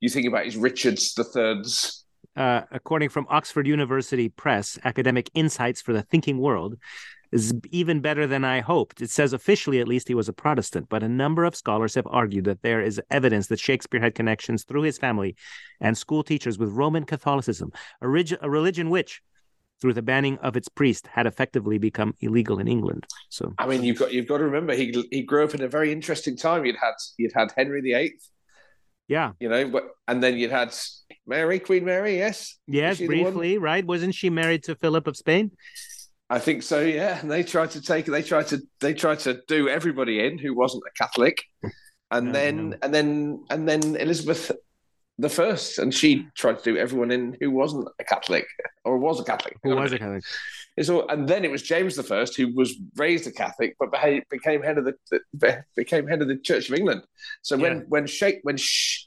you 0.00 0.08
think 0.08 0.26
about 0.26 0.44
his 0.44 0.56
Richards 0.56 1.14
the 1.14 1.24
Thirds. 1.24 2.04
Uh, 2.36 2.62
according 2.72 3.10
from 3.10 3.26
Oxford 3.30 3.66
University 3.66 4.28
Press, 4.28 4.76
Academic 4.82 5.30
Insights 5.34 5.80
for 5.80 5.92
the 5.92 6.02
Thinking 6.02 6.38
World, 6.38 6.76
is 7.34 7.52
even 7.72 8.00
better 8.00 8.28
than 8.28 8.44
I 8.44 8.60
hoped. 8.60 9.02
It 9.02 9.10
says 9.10 9.32
officially, 9.32 9.80
at 9.80 9.88
least, 9.88 10.06
he 10.06 10.14
was 10.14 10.28
a 10.28 10.32
Protestant, 10.32 10.88
but 10.88 11.02
a 11.02 11.08
number 11.08 11.44
of 11.44 11.56
scholars 11.56 11.96
have 11.96 12.06
argued 12.08 12.44
that 12.44 12.62
there 12.62 12.80
is 12.80 13.00
evidence 13.10 13.48
that 13.48 13.58
Shakespeare 13.58 14.00
had 14.00 14.14
connections 14.14 14.62
through 14.62 14.82
his 14.82 14.98
family 14.98 15.34
and 15.80 15.98
school 15.98 16.22
teachers 16.22 16.58
with 16.58 16.70
Roman 16.70 17.04
Catholicism, 17.04 17.72
a, 18.00 18.08
rig- 18.08 18.38
a 18.40 18.48
religion 18.48 18.88
which, 18.88 19.20
through 19.80 19.94
the 19.94 20.00
banning 20.00 20.38
of 20.38 20.56
its 20.56 20.68
priest, 20.68 21.08
had 21.08 21.26
effectively 21.26 21.76
become 21.76 22.14
illegal 22.20 22.60
in 22.60 22.68
England. 22.68 23.04
So, 23.30 23.52
I 23.58 23.66
mean, 23.66 23.82
you've 23.82 23.98
got 23.98 24.12
you've 24.12 24.28
got 24.28 24.38
to 24.38 24.44
remember 24.44 24.72
he 24.72 24.94
he 25.10 25.22
grew 25.22 25.42
up 25.42 25.54
in 25.54 25.62
a 25.62 25.68
very 25.68 25.90
interesting 25.90 26.36
time. 26.36 26.64
You'd 26.64 26.76
had 26.76 26.94
you'd 27.18 27.32
had 27.34 27.52
Henry 27.56 27.80
VIII. 27.80 28.14
Yeah, 29.08 29.32
you 29.40 29.48
know, 29.48 29.68
but 29.68 29.88
and 30.06 30.22
then 30.22 30.38
you'd 30.38 30.52
had 30.52 30.72
Mary, 31.26 31.58
Queen 31.58 31.84
Mary. 31.84 32.16
Yes, 32.16 32.56
yes, 32.68 32.98
briefly, 32.98 33.58
right? 33.58 33.84
Wasn't 33.84 34.14
she 34.14 34.30
married 34.30 34.62
to 34.64 34.76
Philip 34.76 35.08
of 35.08 35.16
Spain? 35.16 35.50
I 36.30 36.38
think 36.38 36.62
so. 36.62 36.80
Yeah, 36.80 37.18
and 37.20 37.30
they 37.30 37.42
tried 37.42 37.72
to 37.72 37.82
take 37.82 38.06
they 38.06 38.22
tried 38.22 38.48
to 38.48 38.62
they 38.80 38.94
tried 38.94 39.20
to 39.20 39.40
do 39.46 39.68
everybody 39.68 40.24
in 40.24 40.38
who 40.38 40.54
wasn't 40.54 40.84
a 40.88 41.02
Catholic, 41.02 41.42
and 42.10 42.34
then 42.34 42.78
and 42.82 42.94
then 42.94 43.44
and 43.50 43.68
then 43.68 43.96
Elizabeth 43.96 44.50
the 45.18 45.28
first, 45.28 45.78
and 45.78 45.94
she 45.94 46.26
tried 46.34 46.58
to 46.58 46.64
do 46.64 46.76
everyone 46.76 47.10
in 47.10 47.36
who 47.40 47.50
wasn't 47.50 47.88
a 48.00 48.04
Catholic 48.04 48.46
or 48.84 48.98
was 48.98 49.20
a 49.20 49.24
Catholic. 49.24 49.56
Who 49.62 49.76
was 49.76 49.92
a 49.92 49.98
Catholic? 49.98 50.24
So, 50.82 51.06
and 51.06 51.28
then 51.28 51.44
it 51.44 51.52
was 51.52 51.62
James 51.62 51.94
the 51.94 52.02
First 52.02 52.36
who 52.36 52.52
was 52.52 52.74
raised 52.96 53.28
a 53.28 53.30
Catholic, 53.30 53.76
but 53.78 53.94
became 54.28 54.62
head 54.62 54.78
of 54.78 54.86
the 54.86 55.64
became 55.76 56.08
head 56.08 56.20
of 56.20 56.28
the 56.28 56.36
Church 56.38 56.68
of 56.68 56.74
England. 56.74 57.02
So 57.42 57.56
when 57.56 57.76
yeah. 57.76 57.82
when 57.88 58.06
Shake 58.06 58.40
when 58.42 58.56
Sh- 58.56 59.06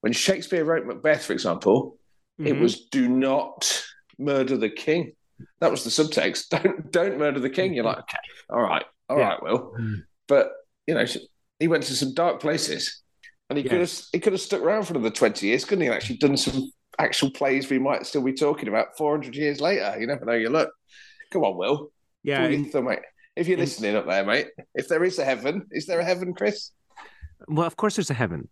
when 0.00 0.12
Shakespeare 0.12 0.64
wrote 0.64 0.86
Macbeth, 0.86 1.24
for 1.24 1.32
example, 1.32 1.98
mm-hmm. 2.40 2.48
it 2.48 2.58
was 2.58 2.86
"Do 2.86 3.08
not 3.08 3.84
murder 4.18 4.56
the 4.56 4.70
king." 4.70 5.12
That 5.60 5.70
was 5.70 5.84
the 5.84 5.90
subtext. 5.90 6.48
Don't 6.50 6.90
don't 6.92 7.18
murder 7.18 7.40
the 7.40 7.50
king. 7.50 7.74
You're 7.74 7.84
like, 7.84 7.98
okay, 7.98 8.18
all 8.50 8.62
right, 8.62 8.84
all 9.08 9.18
yeah. 9.18 9.28
right, 9.28 9.42
Will. 9.42 9.74
Mm. 9.78 10.04
But 10.28 10.50
you 10.86 10.94
know, 10.94 11.04
he 11.58 11.68
went 11.68 11.84
to 11.84 11.96
some 11.96 12.14
dark 12.14 12.40
places, 12.40 13.02
and 13.48 13.58
he 13.58 13.64
yeah. 13.64 13.70
could 13.70 13.80
have 13.80 13.92
he 14.12 14.20
could 14.20 14.32
have 14.32 14.40
stuck 14.40 14.62
around 14.62 14.84
for 14.84 14.94
another 14.94 15.10
twenty 15.10 15.48
years, 15.48 15.64
couldn't 15.64 15.82
he? 15.82 15.88
And 15.88 15.96
actually 15.96 16.18
done 16.18 16.36
some 16.36 16.70
actual 16.98 17.30
plays 17.30 17.68
we 17.68 17.78
might 17.78 18.06
still 18.06 18.22
be 18.22 18.32
talking 18.32 18.68
about 18.68 18.96
four 18.96 19.12
hundred 19.12 19.36
years 19.36 19.60
later. 19.60 19.96
You 19.98 20.06
never 20.06 20.24
know. 20.24 20.32
You 20.32 20.48
look. 20.48 20.70
Come 21.30 21.44
on, 21.44 21.56
Will. 21.56 21.90
Yeah, 22.22 22.46
in, 22.46 22.70
mate. 22.84 23.00
If 23.36 23.48
you're 23.48 23.58
in, 23.58 23.60
listening 23.60 23.96
up 23.96 24.06
there, 24.06 24.24
mate, 24.24 24.48
if 24.74 24.88
there 24.88 25.04
is 25.04 25.18
a 25.18 25.24
heaven, 25.24 25.66
is 25.70 25.86
there 25.86 26.00
a 26.00 26.04
heaven, 26.04 26.34
Chris? 26.34 26.70
Well, 27.48 27.66
of 27.66 27.76
course 27.76 27.96
there's 27.96 28.10
a 28.10 28.14
heaven. 28.14 28.48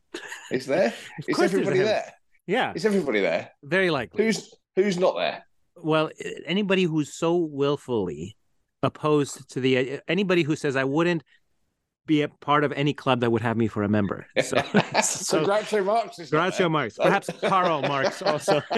Is 0.50 0.66
there? 0.66 0.92
is 1.28 1.40
everybody 1.40 1.78
there? 1.78 2.12
Yeah. 2.46 2.72
Is 2.74 2.84
everybody 2.84 3.20
there? 3.20 3.50
Very 3.62 3.90
likely. 3.90 4.24
Who's 4.24 4.54
who's 4.76 4.98
not 4.98 5.16
there? 5.16 5.44
Well, 5.76 6.10
anybody 6.46 6.84
who's 6.84 7.12
so 7.14 7.36
willfully 7.36 8.36
opposed 8.82 9.50
to 9.50 9.60
the 9.60 10.00
anybody 10.08 10.42
who 10.42 10.56
says 10.56 10.76
I 10.76 10.84
wouldn't 10.84 11.22
be 12.06 12.22
a 12.22 12.28
part 12.28 12.64
of 12.64 12.72
any 12.72 12.92
club 12.92 13.20
that 13.20 13.30
would 13.32 13.40
have 13.42 13.56
me 13.56 13.66
for 13.66 13.82
a 13.82 13.88
member. 13.88 14.26
So, 14.42 14.56
so, 15.02 15.44
Groucho 15.44 15.84
Marx 15.84 16.18
is 16.18 16.30
Groucho 16.30 16.70
Marx, 16.70 16.98
perhaps 16.98 17.30
Karl 17.40 17.80
Marx 17.82 18.20
also. 18.20 18.60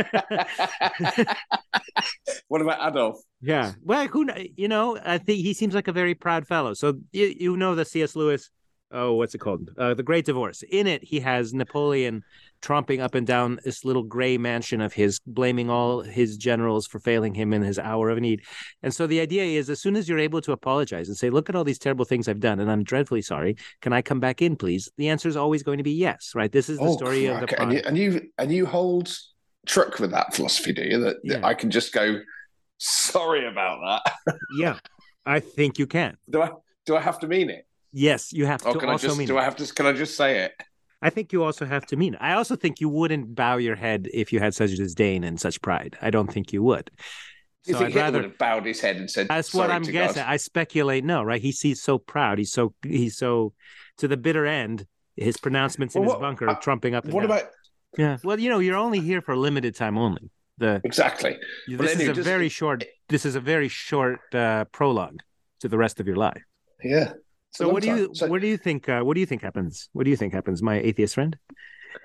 what 2.49 2.63
about 2.63 2.89
Adolf? 2.89 3.19
Yeah, 3.41 3.73
well, 3.83 4.07
who 4.07 4.29
you 4.57 4.69
know? 4.69 4.97
I 5.05 5.19
think 5.19 5.43
he 5.43 5.55
seems 5.55 5.75
like 5.75 5.89
a 5.89 5.93
very 5.93 6.15
proud 6.15 6.47
fellow. 6.47 6.75
So 6.75 7.01
you 7.13 7.35
you 7.39 7.57
know 7.57 7.75
the 7.75 7.85
C.S. 7.85 8.15
Lewis 8.15 8.51
oh, 8.91 9.15
what's 9.15 9.35
it 9.35 9.39
called? 9.39 9.71
Uh, 9.77 9.95
the 9.95 10.03
Great 10.03 10.25
Divorce. 10.25 10.63
In 10.63 10.87
it, 10.87 11.03
he 11.03 11.21
has 11.21 11.53
Napoleon 11.53 12.23
tromping 12.63 13.01
up 13.01 13.15
and 13.15 13.27
down 13.27 13.59
this 13.65 13.85
little 13.85 14.03
gray 14.03 14.39
mansion 14.39 14.81
of 14.81 14.93
his, 14.93 15.21
blaming 15.27 15.71
all 15.71 16.01
his 16.01 16.37
generals 16.37 16.87
for 16.87 16.99
failing 16.99 17.35
him 17.35 17.53
in 17.53 17.63
his 17.63 17.79
hour 17.79 18.11
of 18.11 18.19
need. 18.19 18.43
And 18.83 18.95
so 18.95 19.07
the 19.07 19.21
idea 19.21 19.45
is, 19.45 19.69
as 19.71 19.81
soon 19.81 19.97
as 19.97 20.09
you're 20.09 20.19
able 20.19 20.41
to 20.43 20.53
apologize 20.53 21.09
and 21.09 21.17
say, 21.17 21.31
"Look 21.31 21.49
at 21.49 21.57
all 21.57 21.65
these 21.65 21.79
terrible 21.79 22.05
things 22.05 22.29
I've 22.29 22.41
done, 22.41 22.61
and 22.61 22.71
I'm 22.71 22.85
dreadfully 22.85 23.23
sorry. 23.23 23.57
Can 23.81 23.93
I 23.93 24.03
come 24.03 24.21
back 24.21 24.43
in, 24.43 24.57
please?" 24.57 24.89
The 24.97 25.09
answer 25.09 25.29
is 25.29 25.37
always 25.37 25.63
going 25.63 25.79
to 25.79 25.85
be 25.85 25.93
yes. 25.93 26.33
Right? 26.35 26.51
This 26.51 26.69
is 26.69 26.79
the 26.79 26.85
oh, 26.85 26.97
story 26.97 27.27
of 27.27 27.41
the. 27.41 27.61
And 27.61 27.73
you, 27.73 27.83
and 27.85 27.99
you 27.99 28.29
and 28.39 28.53
you 28.53 28.67
hold 28.67 29.17
truck 29.67 29.99
with 29.99 30.13
that 30.13 30.35
philosophy, 30.35 30.73
do 30.73 30.83
you? 30.83 31.01
That, 31.01 31.17
yeah. 31.23 31.35
that 31.35 31.45
I 31.45 31.55
can 31.55 31.71
just 31.71 31.93
go, 31.93 32.21
sorry 32.79 33.47
about 33.47 34.03
that. 34.27 34.37
yeah, 34.59 34.79
I 35.25 35.41
think 35.41 35.79
you 35.79 35.87
can. 35.87 36.17
Do 36.31 36.43
I? 36.43 36.51
Do 36.87 36.97
I 36.97 37.01
have 37.01 37.19
to 37.21 37.29
mean 37.29 37.51
it? 37.51 37.67
Yes, 37.99 38.31
you 38.31 38.45
have 38.45 38.61
oh, 38.67 38.75
to 38.75 38.79
can 38.79 38.91
also 38.91 39.07
I 39.07 39.09
just, 39.09 39.19
mean. 39.19 39.27
Do 39.27 39.39
it. 39.39 39.41
I 39.41 39.45
have 39.45 39.57
to? 39.57 39.73
Can 39.73 39.87
I 39.87 39.93
just 39.95 40.19
say 40.19 40.41
it? 40.41 40.53
I 41.01 41.09
think 41.09 41.33
you 41.33 41.43
also 41.43 41.65
have 41.65 41.87
to 41.87 41.97
mean 41.97 42.13
it. 42.13 42.21
I 42.21 42.35
also 42.35 42.55
think 42.55 42.79
you 42.79 42.91
wouldn't 42.91 43.35
bow 43.35 43.57
your 43.57 43.75
head 43.75 44.07
if 44.13 44.35
you 44.35 44.39
had 44.39 44.55
such 44.55 44.71
disdain 44.73 45.25
and 45.25 45.41
such 45.41 45.63
pride. 45.63 45.97
I 46.03 46.11
don't 46.11 46.31
think 46.31 46.53
you 46.53 46.63
would. 46.63 46.91
You 47.65 47.73
so 47.73 47.79
think 47.79 47.81
I'd 47.81 47.93
Hitler 47.93 48.03
rather, 48.03 48.19
would 48.19 48.25
have 48.25 48.39
bowed 48.39 48.67
his 48.67 48.81
head 48.81 48.97
and 48.97 49.11
said, 49.11 49.29
"That's 49.29 49.55
what 49.55 49.71
I'm 49.71 49.83
guessing." 49.83 50.23
God. 50.23 50.31
I 50.31 50.37
speculate. 50.37 51.05
No, 51.05 51.23
right? 51.23 51.41
He's, 51.41 51.59
he's 51.63 51.83
so 51.83 51.97
proud. 51.97 52.37
He's 52.37 52.53
so 52.53 52.75
he's 52.83 53.17
so 53.17 53.55
to 53.97 54.09
the 54.09 54.19
bitter 54.19 54.45
end. 54.45 54.87
His 55.17 55.39
pronouncements 55.39 55.95
well, 55.95 56.05
in 56.05 56.11
his 56.11 56.19
bunker, 56.21 56.51
uh, 56.51 56.55
trumping 56.57 56.95
up. 56.95 57.07
what 57.07 57.25
about? 57.25 57.45
Yeah. 57.97 58.19
Well, 58.23 58.39
you 58.39 58.51
know, 58.51 58.59
you're 58.59 58.77
only 58.77 59.01
here 59.01 59.23
for 59.23 59.33
a 59.33 59.39
limited 59.39 59.75
time 59.75 59.97
only. 59.97 60.31
The 60.59 60.83
exactly. 60.85 61.39
This 61.67 61.93
is 61.93 61.97
anyway, 61.97 62.11
a 62.11 62.15
just, 62.15 62.27
very 62.27 62.51
short. 62.51 62.85
This 63.09 63.25
is 63.25 63.37
a 63.37 63.41
very 63.41 63.69
short 63.69 64.21
uh, 64.35 64.67
prologue 64.67 65.21
to 65.61 65.69
the 65.69 65.79
rest 65.79 65.99
of 65.99 66.07
your 66.07 66.17
life. 66.17 66.43
Yeah. 66.85 67.15
So 67.57 67.69
what 67.69 67.83
do 67.83 67.89
you 67.89 68.11
so, 68.13 68.27
what 68.27 68.43
do 68.43 68.47
you 68.47 68.59
think? 68.59 68.89
Uh, 68.89 69.01
what 69.01 69.15
do 69.15 69.21
you 69.21 69.27
think 69.27 69.43
happens? 69.43 69.89
What 69.93 70.05
do 70.05 70.11
you 70.11 70.17
think 70.17 70.33
happens, 70.33 70.63
my 70.63 70.79
atheist 70.79 71.15
friend? 71.15 71.37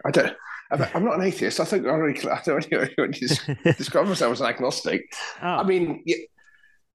I 0.05 0.11
don't. 0.11 0.35
I'm 0.71 1.03
not 1.03 1.15
an 1.15 1.23
atheist. 1.23 1.59
I 1.59 1.65
think 1.65 1.85
I 1.85 1.89
already, 1.89 2.25
I 2.25 2.41
already 2.47 3.27
describe 3.77 4.07
myself 4.07 4.31
as 4.31 4.41
an 4.41 4.47
agnostic. 4.47 5.01
Oh. 5.41 5.47
I 5.47 5.63
mean, 5.63 6.01
you, 6.05 6.25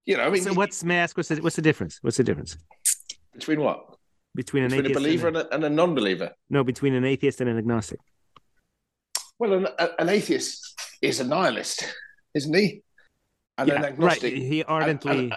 you 0.06 0.16
know, 0.16 0.22
I 0.22 0.30
mean, 0.30 0.42
so 0.42 0.54
what's 0.54 0.82
may 0.82 0.96
I 0.98 1.02
ask? 1.02 1.16
What's 1.16 1.28
the 1.28 1.36
what's 1.42 1.56
the 1.56 1.62
difference? 1.62 1.98
What's 2.00 2.16
the 2.16 2.25
difference 2.25 2.56
between 3.34 3.60
what? 3.60 3.84
Between 4.34 4.64
an 4.64 4.70
between 4.70 4.86
atheist 4.86 4.98
a 4.98 5.00
believer 5.00 5.28
and 5.28 5.36
a, 5.36 5.54
and 5.54 5.64
a, 5.64 5.70
non-believer. 5.70 6.30
No, 6.50 6.64
between 6.64 6.94
an 6.94 7.04
atheist 7.04 7.40
and 7.40 7.50
an 7.50 7.58
agnostic. 7.58 8.00
Well, 9.38 9.52
an, 9.52 9.68
an 9.98 10.08
atheist 10.08 10.75
is 11.02 11.20
a 11.20 11.25
nihilist, 11.25 11.94
isn't 12.34 12.54
he? 12.54 12.82
And 13.58 13.68
yeah, 13.68 13.76
an 13.76 13.84
agnostic, 13.84 14.34
right. 14.34 14.42
He 14.42 14.64
ardently. 14.64 15.18
And, 15.18 15.36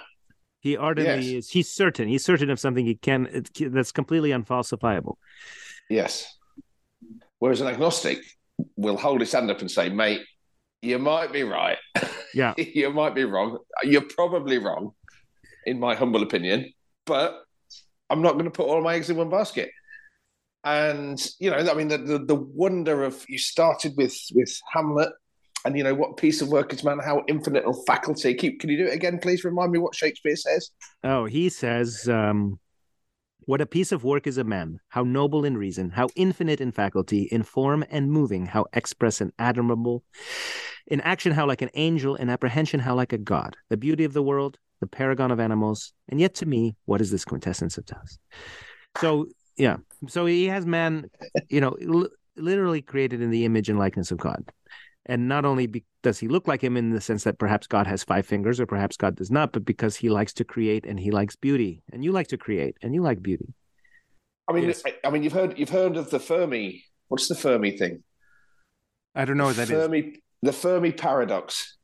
he 0.59 0.75
ardently 0.75 1.33
yes. 1.33 1.45
is. 1.45 1.49
He's 1.51 1.71
certain. 1.71 2.07
He's 2.07 2.23
certain 2.23 2.49
of 2.49 2.59
something 2.59 2.85
he 2.85 2.95
can. 2.95 3.45
That's 3.59 3.91
completely 3.91 4.31
unfalsifiable. 4.31 5.15
Yes. 5.89 6.37
Whereas 7.39 7.61
an 7.61 7.67
agnostic 7.67 8.19
will 8.75 8.97
hold 8.97 9.21
his 9.21 9.31
hand 9.31 9.49
up 9.49 9.61
and 9.61 9.71
say, 9.71 9.89
"Mate, 9.89 10.21
you 10.81 10.99
might 10.99 11.31
be 11.31 11.43
right. 11.43 11.77
Yeah, 12.31 12.53
you 12.57 12.91
might 12.91 13.15
be 13.15 13.23
wrong. 13.23 13.57
You're 13.81 14.03
probably 14.03 14.59
wrong, 14.59 14.91
in 15.65 15.79
my 15.79 15.95
humble 15.95 16.21
opinion. 16.21 16.71
But 17.07 17.41
I'm 18.07 18.21
not 18.21 18.33
going 18.33 18.45
to 18.45 18.51
put 18.51 18.67
all 18.67 18.83
my 18.83 18.93
eggs 18.93 19.09
in 19.09 19.17
one 19.17 19.31
basket." 19.31 19.71
And 20.63 21.19
you 21.39 21.49
know, 21.49 21.57
I 21.57 21.73
mean, 21.73 21.87
the, 21.87 21.97
the, 21.97 22.19
the 22.19 22.35
wonder 22.35 23.03
of 23.03 23.25
you 23.27 23.39
started 23.39 23.93
with 23.97 24.15
with 24.35 24.55
Hamlet 24.71 25.09
and 25.65 25.77
you 25.77 25.83
know 25.83 25.93
what? 25.93 26.17
Piece 26.17 26.41
of 26.41 26.49
work 26.49 26.73
is 26.73 26.83
man 26.83 26.99
how 26.99 27.23
infinite 27.27 27.65
of 27.65 27.75
faculty. 27.85 28.33
Keep 28.33 28.59
can 28.59 28.69
you 28.69 28.77
do 28.77 28.85
it 28.85 28.93
again 28.93 29.19
please? 29.19 29.43
Remind 29.43 29.71
me 29.71 29.79
what 29.79 29.95
shakespeare 29.95 30.35
says. 30.35 30.71
Oh 31.03 31.25
he 31.25 31.49
says 31.49 32.07
um 32.09 32.59
what 33.41 33.61
a 33.61 33.65
piece 33.65 33.91
of 33.91 34.03
work 34.03 34.27
is 34.27 34.37
a 34.37 34.43
man. 34.43 34.79
How 34.89 35.03
noble 35.03 35.45
in 35.45 35.57
reason 35.57 35.89
how 35.89 36.07
infinite 36.15 36.61
in 36.61 36.71
faculty 36.71 37.23
in 37.31 37.43
form 37.43 37.83
and 37.89 38.11
moving 38.11 38.45
how 38.45 38.65
express 38.73 39.21
and 39.21 39.31
admirable. 39.39 40.03
In 40.87 41.01
action 41.01 41.31
how 41.31 41.45
like 41.45 41.61
an 41.61 41.69
angel 41.73 42.15
in 42.15 42.29
apprehension 42.29 42.79
how 42.79 42.95
like 42.95 43.13
a 43.13 43.17
god. 43.17 43.55
The 43.69 43.77
beauty 43.77 44.03
of 44.03 44.13
the 44.13 44.23
world 44.23 44.57
the 44.81 44.87
paragon 44.87 45.29
of 45.29 45.41
animals. 45.41 45.91
And 46.07 46.19
yet 46.19 46.35
to 46.35 46.45
me 46.45 46.75
what 46.85 47.01
is 47.01 47.11
this 47.11 47.25
quintessence 47.25 47.77
of 47.77 47.85
taos 47.85 48.17
so 48.97 49.27
yeah. 49.57 49.77
So 50.07 50.25
he 50.25 50.45
has 50.45 50.65
man 50.65 51.09
you 51.49 51.61
know 51.61 51.75
l- 51.81 52.09
literally 52.37 52.81
created 52.81 53.21
in 53.21 53.29
the 53.29 53.43
image 53.43 53.69
and 53.69 53.77
likeness 53.77 54.11
of 54.11 54.17
god 54.17 54.43
and 55.05 55.27
not 55.27 55.45
only 55.45 55.67
be, 55.67 55.85
does 56.03 56.19
he 56.19 56.27
look 56.27 56.47
like 56.47 56.63
him 56.63 56.77
in 56.77 56.91
the 56.91 57.01
sense 57.01 57.23
that 57.23 57.39
perhaps 57.39 57.67
God 57.67 57.87
has 57.87 58.03
five 58.03 58.25
fingers 58.25 58.59
or 58.59 58.65
perhaps 58.65 58.97
God 58.97 59.15
does 59.15 59.31
not, 59.31 59.51
but 59.51 59.65
because 59.65 59.95
he 59.95 60.09
likes 60.09 60.33
to 60.33 60.43
create 60.43 60.85
and 60.85 60.99
he 60.99 61.11
likes 61.11 61.35
beauty, 61.35 61.81
and 61.91 62.03
you 62.03 62.11
like 62.11 62.27
to 62.27 62.37
create 62.37 62.77
and 62.81 62.93
you 62.93 63.01
like 63.01 63.21
beauty. 63.21 63.53
I 64.47 64.53
mean, 64.53 64.65
yes. 64.65 64.81
I, 64.85 64.95
I, 65.05 65.11
mean, 65.11 65.23
you've 65.23 65.33
heard 65.33 65.57
you've 65.57 65.69
heard 65.69 65.95
of 65.95 66.09
the 66.09 66.19
Fermi. 66.19 66.83
What's 67.07 67.27
the 67.27 67.35
Fermi 67.35 67.77
thing? 67.77 68.03
I 69.15 69.25
don't 69.25 69.37
know 69.37 69.45
what 69.45 69.55
that 69.57 69.67
Fermi, 69.67 69.99
is. 69.99 70.17
The 70.41 70.53
Fermi 70.53 70.91
paradox. 70.91 71.77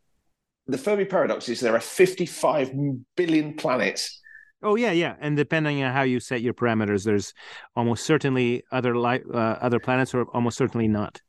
The 0.67 0.77
Fermi 0.77 1.05
paradox 1.05 1.48
is 1.48 1.60
there 1.60 1.75
are 1.75 1.79
55 1.79 2.72
billion 3.15 3.53
planets. 3.55 4.22
Oh 4.63 4.75
yeah, 4.75 4.91
yeah, 4.91 5.15
and 5.19 5.38
depending 5.38 5.84
on 5.84 5.93
how 5.93 6.01
you 6.01 6.19
set 6.19 6.41
your 6.41 6.55
parameters, 6.55 7.03
there's 7.03 7.34
almost 7.75 8.03
certainly 8.03 8.63
other 8.72 8.95
light, 8.95 9.22
uh, 9.31 9.57
other 9.62 9.79
planets, 9.79 10.15
or 10.15 10.24
almost 10.34 10.57
certainly 10.57 10.88
not. 10.88 11.22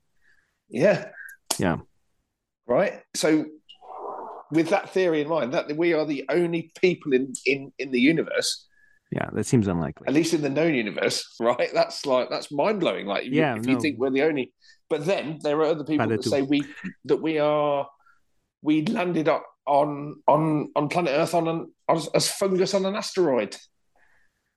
Yeah, 0.71 1.11
yeah. 1.59 1.79
Right. 2.67 3.03
So, 3.15 3.47
with 4.51 4.69
that 4.71 4.91
theory 4.91 5.21
in 5.21 5.29
mind, 5.29 5.55
that 5.55 5.77
we 5.77 5.93
are 5.93 6.05
the 6.05 6.25
only 6.29 6.73
people 6.81 7.13
in 7.13 7.33
in 7.45 7.73
in 7.79 7.91
the 7.91 8.01
universe. 8.01 8.67
Yeah, 9.13 9.29
that 9.33 9.47
seems 9.47 9.69
unlikely. 9.69 10.09
At 10.09 10.15
least 10.15 10.35
in 10.35 10.43
the 10.43 10.51
known 10.51 10.75
universe, 10.75 11.37
right? 11.41 11.71
That's 11.73 12.07
like 12.07 12.29
that's 12.29 12.51
mind 12.51 12.81
blowing. 12.81 13.07
Like, 13.07 13.25
yeah, 13.27 13.57
if 13.57 13.65
no. 13.65 13.73
you 13.73 13.81
think 13.81 13.99
we're 13.99 14.11
the 14.11 14.23
only, 14.23 14.53
but 14.91 15.07
then 15.07 15.39
there 15.43 15.59
are 15.59 15.67
other 15.67 15.85
people 15.85 16.09
that 16.09 16.25
say 16.25 16.43
we 16.43 16.65
that 17.05 17.19
we 17.19 17.39
are 17.39 17.89
we 18.63 18.85
landed 18.87 19.29
up 19.29 19.45
on 19.67 20.17
on 20.27 20.71
on 20.75 20.89
planet 20.89 21.13
Earth 21.15 21.35
on 21.35 21.49
an 21.49 21.73
as, 21.89 22.09
as 22.15 22.29
fungus 22.31 22.75
on 22.75 22.85
an 22.85 22.97
asteroid. 22.97 23.57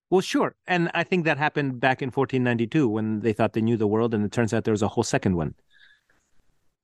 Well, 0.09 0.21
sure, 0.21 0.55
and 0.65 0.89
I 0.95 1.03
think 1.03 1.25
that 1.25 1.37
happened 1.37 1.79
back 1.79 2.01
in 2.01 2.07
1492 2.07 2.89
when 2.89 3.19
they 3.19 3.31
thought 3.31 3.53
they 3.53 3.61
knew 3.61 3.77
the 3.77 3.85
world, 3.85 4.15
and 4.15 4.25
it 4.25 4.31
turns 4.31 4.55
out 4.55 4.63
there 4.63 4.71
was 4.71 4.81
a 4.81 4.87
whole 4.87 5.03
second 5.03 5.35
one 5.35 5.53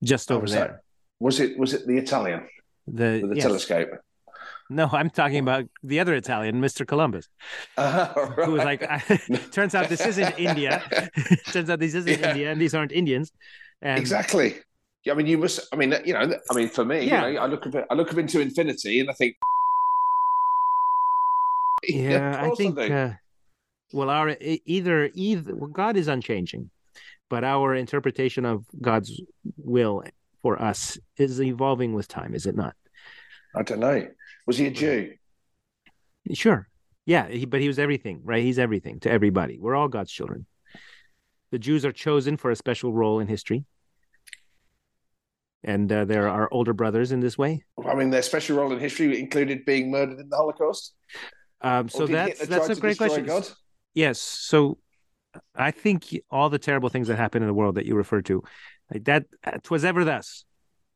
just 0.03 0.31
over 0.31 0.47
there. 0.47 0.81
Was 1.19 1.39
it 1.39 1.57
was 1.57 1.73
it 1.73 1.87
the 1.87 1.97
Italian? 1.97 2.47
The, 2.87 3.25
the 3.27 3.35
yes. 3.35 3.43
telescope. 3.43 3.89
No, 4.69 4.89
I'm 4.91 5.09
talking 5.09 5.39
about 5.39 5.65
the 5.83 5.99
other 5.99 6.15
Italian, 6.15 6.59
Mr. 6.59 6.87
Columbus, 6.87 7.27
uh, 7.77 8.13
right. 8.15 8.45
who 8.45 8.53
was 8.53 8.63
like, 8.63 8.81
"Turns 9.51 9.75
out 9.75 9.89
this 9.89 10.05
isn't 10.05 10.39
India. 10.39 10.81
turns 11.51 11.69
out 11.69 11.79
this 11.79 11.93
isn't 11.93 12.19
yeah. 12.19 12.29
India, 12.29 12.51
and 12.51 12.59
these 12.59 12.73
aren't 12.73 12.91
Indians." 12.91 13.31
And... 13.81 13.99
Exactly. 13.99 14.55
Yeah, 15.03 15.13
I 15.13 15.15
mean, 15.15 15.27
you 15.27 15.37
must. 15.37 15.59
I 15.71 15.75
mean, 15.75 15.93
you 16.03 16.13
know, 16.13 16.35
I 16.49 16.55
mean, 16.55 16.69
for 16.69 16.83
me, 16.83 17.05
yeah. 17.05 17.27
you 17.27 17.33
know, 17.33 17.41
I 17.41 17.45
look 17.45 17.67
up, 17.67 17.85
I 17.89 17.93
look 17.93 18.11
up 18.11 18.17
into 18.17 18.39
infinity, 18.41 18.99
and 18.99 19.09
I 19.09 19.13
think, 19.13 19.35
yeah, 21.83 22.09
yeah 22.09 22.43
I 22.43 22.49
think. 22.55 22.79
I 22.79 22.89
uh, 22.89 23.13
well, 23.93 24.09
our 24.09 24.35
either 24.65 25.11
either 25.13 25.55
well, 25.55 25.69
God 25.69 25.95
is 25.95 26.07
unchanging, 26.07 26.71
but 27.29 27.43
our 27.43 27.75
interpretation 27.75 28.45
of 28.45 28.65
God's 28.81 29.21
will 29.57 30.03
for 30.41 30.61
us 30.61 30.97
is 31.17 31.41
evolving 31.41 31.93
with 31.93 32.07
time, 32.07 32.35
is 32.35 32.45
it 32.45 32.55
not? 32.55 32.75
I 33.55 33.63
don't 33.63 33.79
know. 33.79 34.07
Was 34.45 34.57
he 34.57 34.67
a 34.67 34.71
Jew? 34.71 35.13
Sure. 36.33 36.67
Yeah, 37.05 37.27
he, 37.27 37.45
but 37.45 37.61
he 37.61 37.67
was 37.67 37.79
everything, 37.79 38.21
right? 38.23 38.43
He's 38.43 38.59
everything 38.59 38.99
to 39.01 39.11
everybody. 39.11 39.57
We're 39.59 39.75
all 39.75 39.87
God's 39.87 40.11
children. 40.11 40.45
The 41.51 41.59
Jews 41.59 41.85
are 41.85 41.91
chosen 41.91 42.37
for 42.37 42.51
a 42.51 42.55
special 42.55 42.91
role 42.91 43.19
in 43.19 43.27
history. 43.27 43.65
And 45.63 45.91
uh, 45.91 46.05
there 46.05 46.27
are 46.27 46.47
older 46.51 46.73
brothers 46.73 47.11
in 47.11 47.21
this 47.21 47.37
way. 47.37 47.63
I 47.87 47.95
mean, 47.95 48.11
their 48.11 48.21
special 48.21 48.57
role 48.57 48.71
in 48.71 48.79
history 48.79 49.19
included 49.19 49.65
being 49.65 49.89
murdered 49.89 50.19
in 50.19 50.29
the 50.29 50.35
Holocaust. 50.35 50.93
Um, 51.61 51.89
so 51.89 52.05
that's 52.05 52.45
that's 52.45 52.69
a 52.69 52.75
great 52.75 52.97
question. 52.97 53.25
God? 53.25 53.47
Yes. 53.95 54.19
So 54.19 54.77
I 55.55 55.71
think 55.71 56.07
all 56.29 56.49
the 56.49 56.59
terrible 56.59 56.89
things 56.89 57.07
that 57.07 57.17
happen 57.17 57.41
in 57.41 57.47
the 57.47 57.53
world 57.53 57.75
that 57.75 57.85
you 57.85 57.95
refer 57.95 58.21
to, 58.23 58.43
like 58.93 59.05
that, 59.05 59.25
uh, 59.43 59.57
twas 59.63 59.85
ever 59.85 60.03
thus. 60.03 60.45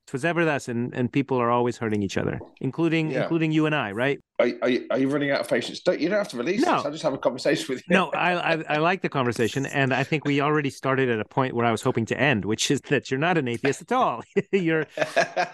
'Twas 0.08 0.25
ever 0.25 0.43
thus, 0.43 0.67
and, 0.67 0.91
and 0.96 1.13
people 1.13 1.38
are 1.38 1.51
always 1.51 1.77
hurting 1.77 2.01
each 2.01 2.17
other, 2.17 2.39
including 2.62 3.12
Yeah. 3.12 3.22
including 3.22 3.51
you 3.51 3.67
and 3.67 3.75
I, 3.75 3.91
right? 3.91 4.19
Are, 4.39 4.50
are, 4.63 4.69
you, 4.69 4.88
are 4.89 4.98
you 4.98 5.08
running 5.08 5.29
out 5.29 5.39
of 5.41 5.48
patience? 5.48 5.81
Don't, 5.81 6.00
you 6.00 6.10
don't 6.10 6.17
have 6.17 6.29
to 6.29 6.38
release 6.38 6.65
No. 6.65 6.77
this. 6.77 6.86
I'll 6.86 6.91
just 6.91 7.03
have 7.03 7.13
a 7.13 7.17
conversation 7.19 7.67
with 7.69 7.84
you. 7.88 7.93
No, 7.93 8.10
I, 8.10 8.55
I 8.55 8.63
I 8.69 8.77
like 8.77 9.03
the 9.03 9.10
conversation, 9.10 9.67
and 9.67 9.93
I 9.93 10.03
think 10.03 10.25
we 10.25 10.41
already 10.41 10.72
started 10.72 11.10
at 11.10 11.19
a 11.19 11.25
point 11.25 11.53
where 11.53 11.63
I 11.67 11.69
was 11.72 11.84
hoping 11.84 12.08
to 12.08 12.19
end, 12.19 12.43
which 12.46 12.72
is 12.72 12.81
that 12.89 13.12
you're 13.12 13.19
not 13.19 13.38
an 13.38 13.48
atheist 13.48 13.84
at 13.84 13.91
all. 13.91 14.24
you're 14.51 14.88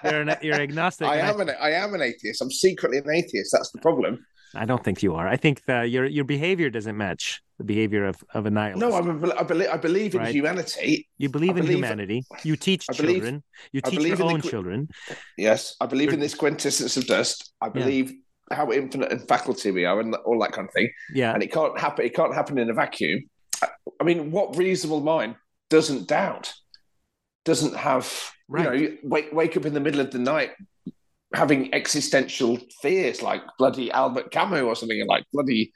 you're 0.05 0.21
an, 0.21 0.35
you're 0.41 0.55
agnostic. 0.61 1.07
I 1.07 1.17
am 1.17 1.41
an 1.41 1.49
I 1.49 1.71
am 1.71 1.93
an 1.93 2.01
atheist. 2.01 2.41
I'm 2.41 2.49
secretly 2.51 2.99
an 2.99 3.09
atheist. 3.11 3.51
That's 3.51 3.71
the 3.71 3.79
problem. 3.79 4.25
I 4.53 4.63
don't 4.63 4.83
think 4.85 5.03
you 5.03 5.15
are. 5.15 5.27
I 5.27 5.35
think 5.35 5.65
that 5.65 5.89
your 5.89 6.05
your 6.05 6.23
behavior 6.23 6.69
doesn't 6.69 6.95
match 6.95 7.41
the 7.57 7.63
behavior 7.63 8.05
of, 8.05 8.21
of 8.33 8.45
a 8.45 8.51
nihilist. 8.51 8.79
No, 8.79 8.93
I'm 8.93 9.23
a, 9.23 9.33
I 9.39 9.43
believe 9.43 9.69
I 9.69 9.77
believe 9.77 10.13
in 10.15 10.21
Right. 10.21 10.35
humanity. 10.35 11.07
you 11.17 11.29
believe 11.29 11.51
I 11.55 11.59
in 11.59 11.65
believe- 11.65 11.77
humanity. 11.77 12.23
You 12.43 12.55
teach 12.55 12.85
believe- 12.87 13.21
children. 13.23 13.43
You 13.71 13.81
teach 13.81 13.99
your 14.01 14.11
in 14.13 14.17
the 14.17 14.23
own 14.25 14.41
children. 14.41 14.89
Yes, 15.37 15.75
I 15.79 15.85
believe 15.85 16.07
You're- 16.07 16.15
in 16.15 16.19
this 16.19 16.35
quintessence 16.35 16.97
of 16.97 17.07
dust. 17.07 17.53
I 17.61 17.69
believe 17.69 18.13
how 18.51 18.71
infinite 18.71 19.11
and 19.11 19.27
faculty 19.27 19.71
we 19.71 19.85
are, 19.85 19.99
and 19.99 20.13
all 20.15 20.39
that 20.39 20.51
kind 20.51 20.67
of 20.67 20.73
thing. 20.73 20.89
Yeah, 21.13 21.33
And 21.33 21.41
it 21.41 21.51
can't 21.51 21.79
happen. 21.79 22.05
It 22.05 22.13
can't 22.13 22.33
happen 22.33 22.57
in 22.57 22.69
a 22.69 22.73
vacuum. 22.73 23.21
I- 23.63 23.69
I 24.01 24.03
mean, 24.03 24.31
what 24.31 24.55
reasonable 24.57 25.01
mind 25.01 25.35
doesn't 25.69 26.07
doubt? 26.07 26.53
Doesn't 27.45 27.75
have 27.75 28.11
Right. 28.49 28.79
you 28.79 28.89
know 28.89 28.97
wake 29.03 29.29
wake 29.33 29.55
up 29.57 29.65
in 29.65 29.73
the 29.73 29.79
middle 29.79 30.01
of 30.01 30.11
the 30.11 30.19
night 30.19 30.51
having 31.33 31.73
existential 31.73 32.57
fears 32.81 33.21
like 33.21 33.41
bloody 33.57 33.91
Albert 33.91 34.29
Camus 34.31 34.61
or 34.61 34.75
something 34.75 35.05
like 35.07 35.23
bloody 35.33 35.71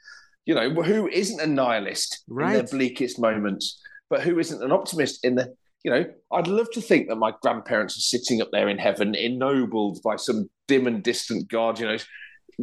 you 0.50 0.56
know 0.56 0.82
who 0.82 1.08
isn't 1.08 1.40
a 1.40 1.46
nihilist 1.46 2.24
in 2.28 2.36
Right. 2.36 2.54
their 2.54 2.64
bleakest 2.64 3.20
moments, 3.20 3.80
but 4.10 4.22
who 4.22 4.40
isn't 4.40 4.64
an 4.64 4.72
optimist 4.72 5.24
in 5.24 5.36
the 5.36 5.54
you 5.84 5.92
know 5.92 6.06
I'd 6.32 6.48
love 6.48 6.72
to 6.72 6.82
think 6.82 7.08
that 7.08 7.18
my 7.18 7.32
grandparents 7.44 7.96
are 7.96 8.02
sitting 8.18 8.42
up 8.42 8.50
there 8.52 8.68
in 8.68 8.80
heaven, 8.80 9.14
ennobled 9.14 10.02
by 10.04 10.16
some 10.16 10.50
dim 10.68 10.88
and 10.88 11.04
distant 11.04 11.50
god, 11.50 11.80
you 11.80 11.86
know, 11.86 11.98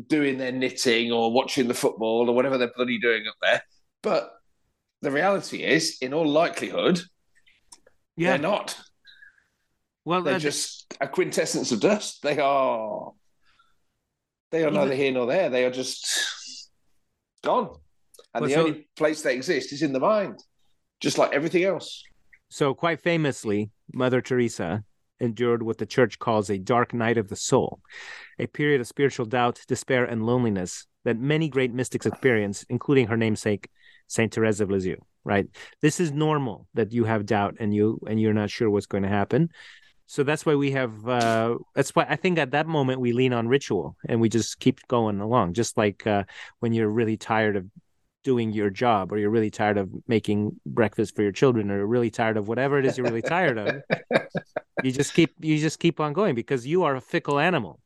doing 0.08 0.36
their 0.36 0.50
knitting 0.50 1.12
or 1.12 1.32
watching 1.32 1.68
the 1.68 1.74
football 1.74 2.28
or 2.28 2.34
whatever 2.34 2.58
they're 2.58 2.72
bloody 2.74 2.98
doing 2.98 3.24
up 3.28 3.36
there. 3.40 3.62
But 4.02 4.32
the 5.02 5.12
reality 5.12 5.62
is, 5.62 5.98
in 6.00 6.12
all 6.12 6.26
likelihood, 6.26 7.00
yeah. 8.16 8.30
they're 8.30 8.38
not. 8.50 8.76
well, 10.04 10.22
They're 10.22 10.34
uh, 10.34 10.50
just 10.50 10.92
a 11.00 11.06
quintessence 11.06 11.70
of 11.70 11.78
dust. 11.78 12.20
They 12.24 12.40
are. 12.40 13.12
They 14.50 14.64
are 14.64 14.72
neither 14.72 14.94
here 14.94 15.12
nor 15.12 15.26
there. 15.26 15.50
They 15.50 15.64
are 15.64 15.70
just 15.70 16.04
gone. 17.46 17.68
And 18.34 18.42
Well, 18.42 18.48
the 18.48 18.54
so- 18.54 18.66
only 18.66 18.88
place 18.96 19.22
they 19.22 19.34
exist 19.34 19.72
is 19.72 19.82
in 19.82 19.92
the 19.92 20.00
mind, 20.00 20.36
just 21.00 21.16
like 21.18 21.32
everything 21.32 21.64
else. 21.64 22.02
So, 22.48 22.74
quite 22.74 23.00
famously, 23.00 23.70
Mother 23.92 24.20
Teresa 24.20 24.84
endured 25.18 25.62
what 25.62 25.78
the 25.78 25.86
church 25.86 26.18
calls 26.18 26.50
a 26.50 26.58
dark 26.58 26.92
night 26.92 27.16
of 27.18 27.28
the 27.28 27.36
soul, 27.36 27.80
a 28.38 28.46
period 28.46 28.80
of 28.80 28.86
spiritual 28.86 29.26
doubt, 29.26 29.60
despair, 29.66 30.04
and 30.04 30.26
loneliness 30.26 30.86
that 31.04 31.18
many 31.18 31.48
great 31.48 31.72
mystics 31.72 32.04
experience, 32.06 32.64
including 32.68 33.06
her 33.06 33.16
namesake, 33.16 33.68
Saint 34.08 34.34
Therese 34.34 34.60
of 34.60 34.70
Lisieux. 34.70 35.00
Right? 35.24 35.46
This 35.80 35.98
is 35.98 36.12
normal 36.12 36.68
that 36.74 36.92
you 36.92 37.04
have 37.04 37.26
doubt 37.26 37.56
and 37.58 37.74
you 37.74 37.98
and 38.08 38.20
you're 38.20 38.40
not 38.42 38.50
sure 38.50 38.70
what's 38.70 38.86
going 38.86 39.02
to 39.02 39.08
happen. 39.20 39.50
So 40.06 40.22
that's 40.22 40.46
why 40.46 40.54
we 40.54 40.70
have. 40.72 41.06
Uh, 41.06 41.56
that's 41.74 41.94
why 41.94 42.06
I 42.08 42.16
think 42.16 42.38
at 42.38 42.52
that 42.52 42.66
moment 42.66 43.00
we 43.00 43.12
lean 43.12 43.32
on 43.32 43.48
ritual 43.48 43.96
and 44.08 44.20
we 44.20 44.28
just 44.28 44.60
keep 44.60 44.86
going 44.88 45.20
along, 45.20 45.54
just 45.54 45.76
like 45.76 46.06
uh, 46.06 46.24
when 46.60 46.72
you're 46.72 46.88
really 46.88 47.16
tired 47.16 47.56
of 47.56 47.66
doing 48.26 48.50
your 48.50 48.70
job 48.70 49.12
or 49.12 49.18
you're 49.18 49.30
really 49.30 49.52
tired 49.52 49.78
of 49.78 49.88
making 50.08 50.58
breakfast 50.66 51.14
for 51.14 51.22
your 51.22 51.30
children 51.30 51.70
or 51.70 51.76
you're 51.76 51.86
really 51.86 52.10
tired 52.10 52.36
of 52.36 52.48
whatever 52.48 52.76
it 52.76 52.84
is 52.84 52.98
you're 52.98 53.06
really 53.06 53.22
tired 53.22 53.56
of 53.56 53.76
you 54.82 54.90
just 54.90 55.14
keep 55.14 55.32
you 55.38 55.56
just 55.58 55.78
keep 55.78 56.00
on 56.00 56.12
going 56.12 56.34
because 56.34 56.66
you 56.66 56.82
are 56.82 56.96
a 56.96 57.00
fickle 57.00 57.38
animal 57.38 57.78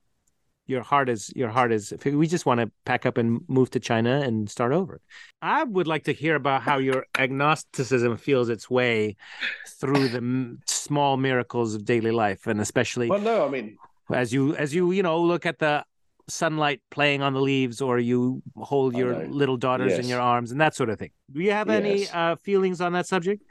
your 0.71 0.83
heart 0.83 1.09
is 1.09 1.33
your 1.35 1.49
heart 1.49 1.73
is 1.73 1.93
we 2.05 2.27
just 2.27 2.47
want 2.47 2.61
to 2.61 2.71
pack 2.85 3.05
up 3.05 3.19
and 3.19 3.41
move 3.49 3.69
to 3.71 3.81
china 3.81 4.21
and 4.27 4.49
start 4.49 4.73
over. 4.73 5.01
I 5.43 5.65
would 5.65 5.87
like 5.87 6.05
to 6.05 6.13
hear 6.13 6.37
about 6.37 6.63
how 6.63 6.79
your 6.79 7.07
agnosticism 7.19 8.17
feels 8.17 8.49
its 8.49 8.71
way 8.71 9.17
through 9.81 10.09
the 10.09 10.57
small 10.67 11.17
miracles 11.17 11.75
of 11.75 11.85
daily 11.85 12.13
life 12.13 12.47
and 12.47 12.61
especially 12.61 13.09
Well, 13.09 13.21
no, 13.21 13.47
I 13.47 13.51
mean, 13.51 13.77
as 14.13 14.33
you 14.33 14.55
as 14.57 14.75
you 14.75 14.93
you 14.93 15.03
know 15.03 15.21
look 15.21 15.45
at 15.45 15.59
the 15.59 15.85
sunlight 16.29 16.81
playing 16.91 17.23
on 17.23 17.33
the 17.35 17.41
leaves 17.41 17.81
or 17.81 17.99
you 17.99 18.41
hold 18.57 18.95
your 18.95 19.13
little 19.29 19.57
daughters 19.57 19.99
in 19.99 20.09
your 20.09 20.21
arms 20.21 20.53
and 20.53 20.61
that 20.61 20.75
sort 20.77 20.89
of 20.89 20.97
thing. 20.99 21.11
Do 21.33 21.41
you 21.41 21.51
have 21.51 21.69
any 21.69 22.03
Yes. 22.03 22.11
uh, 22.15 22.37
feelings 22.37 22.81
on 22.81 22.93
that 22.93 23.07
subject? 23.07 23.43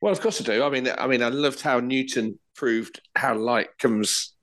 Well, 0.00 0.12
of 0.12 0.20
course 0.20 0.40
I 0.40 0.44
do. 0.44 0.64
I 0.64 0.70
mean, 0.70 0.88
I 1.04 1.06
mean, 1.06 1.22
I 1.22 1.28
loved 1.28 1.60
how 1.60 1.78
Newton 1.80 2.38
proved 2.56 3.00
how 3.14 3.36
light 3.36 3.68
comes 3.78 4.34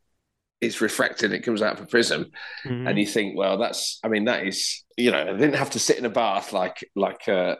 is 0.62 0.82
refracted. 0.82 1.34
It 1.34 1.41
comes 1.44 1.62
out 1.62 1.74
of 1.80 1.82
a 1.86 1.88
prism, 1.88 2.32
Mhm. 2.65 2.89
and 2.89 2.98
you 3.00 3.06
think, 3.06 3.38
well, 3.38 3.58
that's. 3.58 4.00
I 4.04 4.08
mean, 4.08 4.26
that 4.26 4.46
is. 4.48 4.84
You 4.98 5.12
know, 5.12 5.22
I 5.22 5.34
didn't 5.34 5.56
have 5.56 5.72
to 5.72 5.80
sit 5.80 5.98
in 5.98 6.06
a 6.06 6.10
bath 6.10 6.54
like 6.54 6.88
like 6.96 7.28
uh, 7.28 7.56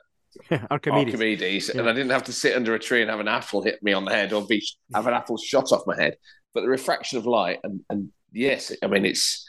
Archimedes. 0.71 1.13
Archimedes, 1.13 1.69
and 1.69 1.89
I 1.89 1.93
didn't 1.93 2.12
have 2.12 2.23
to 2.25 2.34
sit 2.34 2.55
under 2.55 2.73
a 2.75 2.79
tree 2.79 3.01
and 3.01 3.10
have 3.10 3.19
an 3.19 3.27
apple 3.27 3.62
hit 3.62 3.81
me 3.84 3.93
on 3.93 4.05
the 4.05 4.12
head 4.12 4.34
or 4.34 4.45
be 4.45 4.65
have 4.93 5.08
an 5.08 5.13
apple 5.13 5.38
shot 5.38 5.71
off 5.71 5.84
my 5.86 5.95
head. 5.95 6.15
But 6.53 6.62
the 6.62 6.69
refraction 6.69 7.17
of 7.17 7.25
light, 7.25 7.60
and 7.63 7.81
and 7.89 8.10
yes, 8.31 8.71
I 8.81 8.88
mean 8.88 9.05
it's 9.05 9.45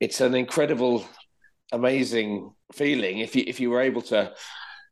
it's 0.00 0.20
an 0.20 0.34
incredible, 0.34 1.04
amazing 1.72 2.52
feeling 2.72 3.18
if 3.18 3.34
you 3.36 3.44
if 3.46 3.60
you 3.60 3.70
were 3.70 3.80
able 3.82 4.02
to 4.02 4.32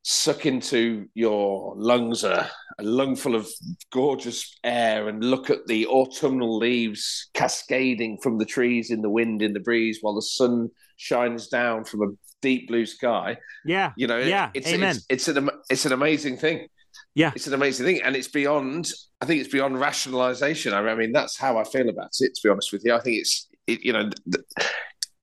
suck 0.09 0.47
into 0.47 1.09
your 1.15 1.75
lungs 1.77 2.23
a, 2.23 2.49
a 2.79 2.83
lungful 2.85 3.35
of 3.35 3.49
gorgeous 3.91 4.57
air 4.63 5.09
and 5.09 5.25
look 5.25 5.51
at 5.51 5.67
the 5.67 5.85
autumnal 5.89 6.59
leaves 6.59 7.29
cascading 7.35 8.17
from 8.23 8.39
the 8.39 8.45
trees 8.45 8.93
in 8.93 9.03
the 9.03 9.11
wind 9.11 9.43
in 9.43 9.53
the 9.53 9.59
breeze 9.59 9.99
while 10.03 10.15
the 10.15 10.23
sun 10.23 10.71
shines 10.97 11.49
down 11.49 11.85
from 11.85 12.03
a 12.03 12.13
deep 12.41 12.69
blue 12.69 12.87
sky 12.87 13.37
yeah 13.65 13.91
you 13.97 14.07
know, 14.07 14.19
Yeah, 14.19 14.51
it's, 14.55 14.73
amen. 14.73 14.95
It's, 15.09 15.27
it's 15.27 15.29
an 15.29 15.51
it's 15.69 15.87
an 15.87 15.93
amazing 15.93 16.37
thing. 16.37 16.69
Yeah. 17.15 17.33
it's 17.35 17.47
an 17.47 17.55
amazing 17.55 17.85
thing, 17.87 18.03
and 18.03 18.15
it's 18.15 18.29
beyond. 18.29 18.91
I 19.21 19.27
think 19.27 19.41
it's 19.41 19.53
beyond 19.53 19.81
rationalization. 19.81 20.73
I 20.73 20.95
mean, 20.95 21.13
that's 21.13 21.37
how 21.37 21.59
I 21.59 21.65
feel 21.65 21.89
about 21.89 22.11
it. 22.21 22.35
To 22.35 22.41
be 22.45 22.49
honest 22.49 22.73
with 22.73 22.85
you, 22.85 22.95
I 22.95 23.01
think 23.01 23.17
it's 23.19 23.49
it, 23.67 23.81
you 23.83 23.93
know. 23.93 24.11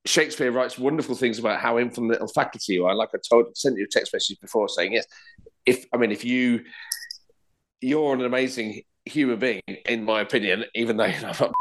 Shakespeare 0.05 0.51
writes 0.51 0.77
wonderful 0.77 1.15
things 1.15 1.39
about 1.39 1.59
how 1.59 1.79
infinite 1.79 2.09
little 2.09 2.27
faculty 2.27 2.73
you 2.73 2.85
are. 2.85 2.95
Like 2.95 3.09
I 3.13 3.19
told, 3.29 3.55
sent 3.57 3.77
you 3.77 3.85
a 3.85 3.87
text 3.87 4.13
message 4.13 4.39
before 4.41 4.67
saying, 4.67 4.93
yes, 4.93 5.05
if 5.65 5.85
I 5.93 5.97
mean, 5.97 6.11
if 6.11 6.25
you, 6.25 6.65
you're 7.81 8.13
an 8.13 8.21
amazing 8.25 8.81
human 9.05 9.39
being, 9.39 9.61
in 9.85 10.03
my 10.03 10.21
opinion, 10.21 10.65
even 10.75 10.97
though 10.97 11.05
you're 11.05 11.21
not 11.21 11.53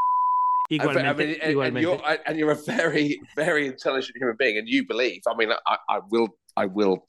Igualmente, 0.71 1.05
I 1.07 1.13
mean, 1.13 1.37
and, 1.43 1.77
and 1.77 1.81
you're 1.81 2.01
and 2.27 2.39
you're 2.39 2.53
a 2.53 2.63
very, 2.65 3.21
very 3.37 3.67
intelligent 3.67 4.17
human 4.17 4.37
being, 4.39 4.59
and 4.59 4.69
you 4.69 4.87
believe. 4.87 5.23
I 5.29 5.35
mean, 5.35 5.51
I, 5.67 5.77
I 5.89 6.01
will, 6.11 6.29
I 6.57 6.67
will 6.67 7.07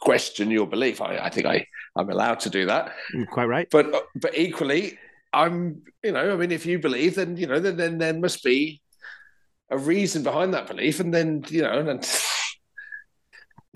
question 0.00 0.50
your 0.50 0.66
belief. 0.66 1.00
I, 1.00 1.16
I 1.16 1.30
think 1.30 1.46
I, 1.46 1.66
I'm 1.96 2.10
allowed 2.10 2.40
to 2.40 2.50
do 2.50 2.66
that. 2.66 2.92
Mm, 3.14 3.28
Quite 3.28 3.46
right. 3.46 3.68
But, 3.70 4.06
but 4.16 4.36
equally, 4.36 4.98
I'm, 5.32 5.82
you 6.02 6.12
know, 6.12 6.32
I 6.32 6.36
mean, 6.36 6.52
if 6.52 6.66
you 6.66 6.78
believe, 6.78 7.14
then 7.14 7.36
you 7.36 7.46
know, 7.46 7.58
then 7.58 7.76
then 7.76 7.98
there 7.98 8.14
must 8.14 8.44
be 8.44 8.80
a 9.72 9.78
reason 9.78 10.22
behind 10.22 10.54
that 10.54 10.68
belief, 10.68 11.00
and 11.00 11.12
then 11.12 11.44
you 11.48 11.62
know, 11.62 11.78
and. 11.78 12.08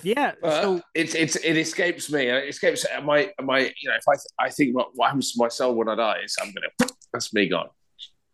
Yeah. 0.02 0.32
So 0.42 0.82
it's 0.94 1.14
it's 1.14 1.36
it 1.36 1.56
escapes 1.56 2.12
me. 2.12 2.26
It 2.26 2.50
escapes 2.50 2.84
my 3.02 3.32
my. 3.42 3.60
You 3.60 3.88
know, 3.88 3.96
if 3.96 4.06
I 4.06 4.12
th- 4.12 4.26
I 4.38 4.50
think 4.50 4.76
what, 4.76 4.88
what 4.92 5.06
happens 5.06 5.32
to 5.32 5.38
my 5.38 5.48
soul 5.48 5.74
when 5.74 5.88
I 5.88 5.94
die 5.94 6.18
is 6.22 6.36
I'm 6.38 6.52
gonna. 6.52 6.92
That's 7.14 7.32
me 7.32 7.48
gone. 7.48 7.70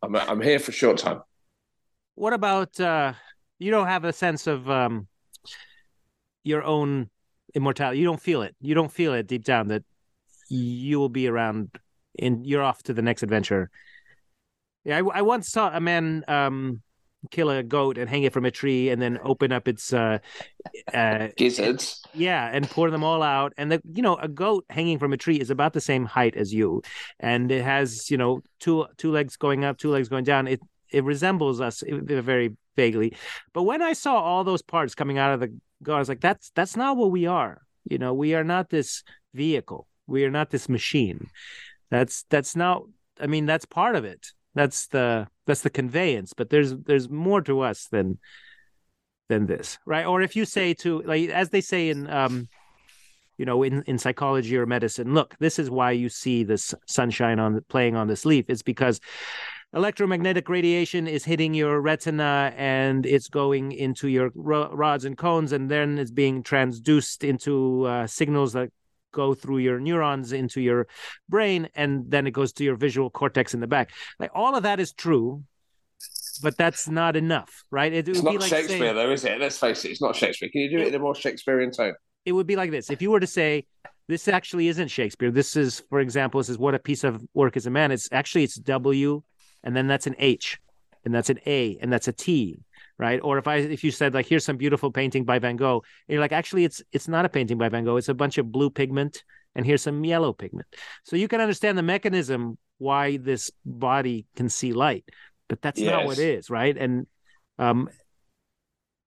I'm 0.02 0.16
I'm 0.16 0.40
here 0.40 0.58
for 0.58 0.72
a 0.72 0.74
short 0.74 0.98
time. 0.98 1.22
what 2.16 2.32
about 2.32 2.80
uh 2.80 3.12
you 3.60 3.70
don't 3.70 3.86
have 3.86 4.04
a 4.04 4.12
sense 4.12 4.48
of 4.48 4.68
um 4.68 5.06
your 6.42 6.64
own 6.64 7.08
immortality. 7.54 8.00
You 8.00 8.06
don't 8.06 8.20
feel 8.20 8.42
it. 8.42 8.56
You 8.60 8.74
don't 8.74 8.90
feel 8.90 9.14
it 9.14 9.28
deep 9.28 9.44
down 9.44 9.68
that 9.68 9.84
you 10.48 10.98
will 10.98 11.08
be 11.08 11.28
around 11.28 11.70
and 12.18 12.44
you're 12.44 12.62
off 12.62 12.82
to 12.84 12.92
the 12.92 13.02
next 13.02 13.22
adventure. 13.22 13.70
Yeah, 14.84 14.98
I, 14.98 15.18
I 15.18 15.22
once 15.22 15.48
saw 15.48 15.70
a 15.72 15.80
man 15.80 16.24
um 16.26 16.82
kill 17.30 17.50
a 17.50 17.62
goat 17.62 17.98
and 17.98 18.08
hang 18.08 18.24
it 18.24 18.32
from 18.32 18.44
a 18.44 18.50
tree 18.50 18.90
and 18.90 19.00
then 19.00 19.18
open 19.22 19.52
up 19.52 19.68
its 19.68 19.92
uh 19.92 20.18
uh 20.94 21.28
Gizzards. 21.36 22.02
yeah, 22.14 22.50
and 22.52 22.68
pour 22.68 22.90
them 22.90 23.04
all 23.04 23.22
out. 23.22 23.52
And 23.56 23.70
the 23.72 23.82
you 23.92 24.02
know, 24.02 24.16
a 24.16 24.28
goat 24.28 24.64
hanging 24.70 24.98
from 24.98 25.12
a 25.12 25.16
tree 25.16 25.36
is 25.36 25.50
about 25.50 25.72
the 25.72 25.80
same 25.80 26.04
height 26.04 26.36
as 26.36 26.52
you, 26.52 26.82
and 27.20 27.50
it 27.50 27.62
has 27.62 28.10
you 28.10 28.16
know 28.16 28.42
two 28.60 28.86
two 28.96 29.12
legs 29.12 29.36
going 29.36 29.64
up, 29.64 29.78
two 29.78 29.90
legs 29.90 30.08
going 30.08 30.24
down. 30.24 30.48
It 30.48 30.60
it 30.90 31.04
resembles 31.04 31.60
us 31.60 31.82
very 31.86 32.56
vaguely. 32.76 33.16
But 33.52 33.62
when 33.62 33.82
I 33.82 33.92
saw 33.94 34.20
all 34.20 34.44
those 34.44 34.62
parts 34.62 34.94
coming 34.94 35.18
out 35.18 35.32
of 35.32 35.40
the 35.40 35.54
goat, 35.82 35.96
I 35.96 35.98
was 35.98 36.08
like, 36.08 36.20
that's 36.20 36.50
that's 36.54 36.76
not 36.76 36.96
what 36.96 37.10
we 37.10 37.26
are. 37.26 37.62
You 37.84 37.98
know, 37.98 38.14
we 38.14 38.34
are 38.34 38.44
not 38.44 38.70
this 38.70 39.02
vehicle. 39.34 39.88
We 40.06 40.24
are 40.24 40.30
not 40.30 40.50
this 40.50 40.68
machine. 40.68 41.28
That's 41.90 42.24
that's 42.30 42.56
not. 42.56 42.82
I 43.20 43.26
mean, 43.26 43.46
that's 43.46 43.64
part 43.64 43.96
of 43.96 44.04
it. 44.04 44.28
That's 44.54 44.88
the 44.88 45.28
that's 45.46 45.62
the 45.62 45.70
conveyance. 45.70 46.32
But 46.32 46.50
there's 46.50 46.74
there's 46.74 47.08
more 47.08 47.42
to 47.42 47.60
us 47.60 47.88
than 47.88 48.18
than 49.28 49.46
this, 49.46 49.78
right? 49.86 50.06
Or 50.06 50.22
if 50.22 50.36
you 50.36 50.44
say 50.44 50.74
to 50.74 51.02
like 51.02 51.30
as 51.30 51.50
they 51.50 51.60
say 51.60 51.88
in 51.90 52.08
um, 52.08 52.48
you 53.38 53.46
know, 53.46 53.62
in, 53.62 53.82
in 53.86 53.98
psychology 53.98 54.56
or 54.56 54.66
medicine, 54.66 55.14
look, 55.14 55.34
this 55.38 55.58
is 55.58 55.70
why 55.70 55.90
you 55.90 56.08
see 56.08 56.44
this 56.44 56.74
sunshine 56.86 57.38
on 57.40 57.60
playing 57.68 57.96
on 57.96 58.06
this 58.06 58.24
leaf. 58.24 58.44
It's 58.48 58.62
because 58.62 59.00
electromagnetic 59.74 60.48
radiation 60.48 61.08
is 61.08 61.24
hitting 61.24 61.54
your 61.54 61.80
retina 61.80 62.52
and 62.56 63.06
it's 63.06 63.28
going 63.28 63.72
into 63.72 64.08
your 64.08 64.30
rods 64.34 65.04
and 65.04 65.16
cones, 65.16 65.52
and 65.52 65.70
then 65.70 65.98
it's 65.98 66.10
being 66.10 66.42
transduced 66.42 67.26
into 67.26 67.84
uh, 67.86 68.06
signals 68.06 68.52
that 68.52 68.70
go 69.12 69.34
through 69.34 69.58
your 69.58 69.78
neurons 69.78 70.32
into 70.32 70.60
your 70.60 70.86
brain, 71.28 71.68
and 71.74 72.10
then 72.10 72.26
it 72.26 72.32
goes 72.32 72.52
to 72.54 72.64
your 72.64 72.76
visual 72.76 73.10
cortex 73.10 73.54
in 73.54 73.60
the 73.60 73.66
back. 73.66 73.90
Like 74.18 74.30
all 74.34 74.56
of 74.56 74.64
that 74.64 74.80
is 74.80 74.92
true, 74.92 75.44
but 76.42 76.56
that's 76.56 76.88
not 76.88 77.16
enough, 77.16 77.64
right? 77.70 77.92
It, 77.92 78.08
it 78.08 78.12
it's 78.12 78.22
not 78.22 78.34
like 78.34 78.48
Shakespeare, 78.48 78.78
saying, 78.78 78.94
though, 78.94 79.10
is 79.10 79.24
it? 79.24 79.38
Let's 79.38 79.58
face 79.58 79.84
it, 79.84 79.90
it's 79.90 80.02
not 80.02 80.16
Shakespeare. 80.16 80.48
Can 80.50 80.62
you 80.62 80.70
do 80.70 80.78
it 80.78 80.88
in 80.88 80.94
a 80.94 80.98
more 80.98 81.14
Shakespearean 81.14 81.70
tone? 81.70 81.94
It 82.24 82.32
would 82.32 82.46
be 82.46 82.56
like 82.56 82.70
this: 82.70 82.90
if 82.90 83.02
you 83.02 83.10
were 83.10 83.20
to 83.20 83.26
say, 83.26 83.66
"This 84.08 84.28
actually 84.28 84.68
isn't 84.68 84.88
Shakespeare. 84.88 85.30
This 85.30 85.56
is, 85.56 85.82
for 85.90 86.00
example, 86.00 86.40
this 86.40 86.48
is 86.48 86.58
what 86.58 86.74
a 86.74 86.78
piece 86.78 87.04
of 87.04 87.22
work 87.34 87.56
is 87.56 87.66
a 87.66 87.70
man." 87.70 87.92
It's 87.92 88.08
actually 88.12 88.44
it's 88.44 88.56
W, 88.56 89.22
and 89.62 89.76
then 89.76 89.86
that's 89.86 90.06
an 90.06 90.16
H, 90.18 90.58
and 91.04 91.14
that's 91.14 91.30
an 91.30 91.38
A, 91.46 91.78
and 91.80 91.92
that's 91.92 92.08
a 92.08 92.12
T, 92.12 92.58
right? 93.02 93.18
Or 93.20 93.36
if 93.36 93.48
I 93.48 93.56
if 93.56 93.82
you 93.82 93.90
said 93.90 94.14
like 94.14 94.26
here's 94.26 94.44
some 94.44 94.56
beautiful 94.56 94.92
painting 94.92 95.24
by 95.24 95.40
Van 95.40 95.56
Gogh, 95.56 95.82
and 96.06 96.14
you're 96.14 96.20
like 96.20 96.30
actually 96.30 96.64
it's 96.64 96.80
it's 96.92 97.08
not 97.08 97.24
a 97.24 97.28
painting 97.28 97.58
by 97.58 97.68
Van 97.68 97.84
Gogh, 97.84 97.96
it's 97.96 98.08
a 98.08 98.14
bunch 98.14 98.38
of 98.38 98.52
blue 98.52 98.70
pigment 98.70 99.24
and 99.56 99.66
here's 99.66 99.82
some 99.82 100.04
yellow 100.04 100.32
pigment. 100.32 100.68
So 101.02 101.16
you 101.16 101.26
can 101.26 101.40
understand 101.40 101.76
the 101.76 101.82
mechanism 101.82 102.58
why 102.78 103.16
this 103.16 103.50
body 103.66 104.26
can 104.36 104.48
see 104.48 104.72
light, 104.72 105.04
but 105.48 105.60
that's 105.60 105.80
yes. 105.80 105.90
not 105.90 106.04
what 106.06 106.18
it 106.20 106.28
is, 106.28 106.48
right? 106.48 106.76
And 106.78 107.08
um 107.58 107.90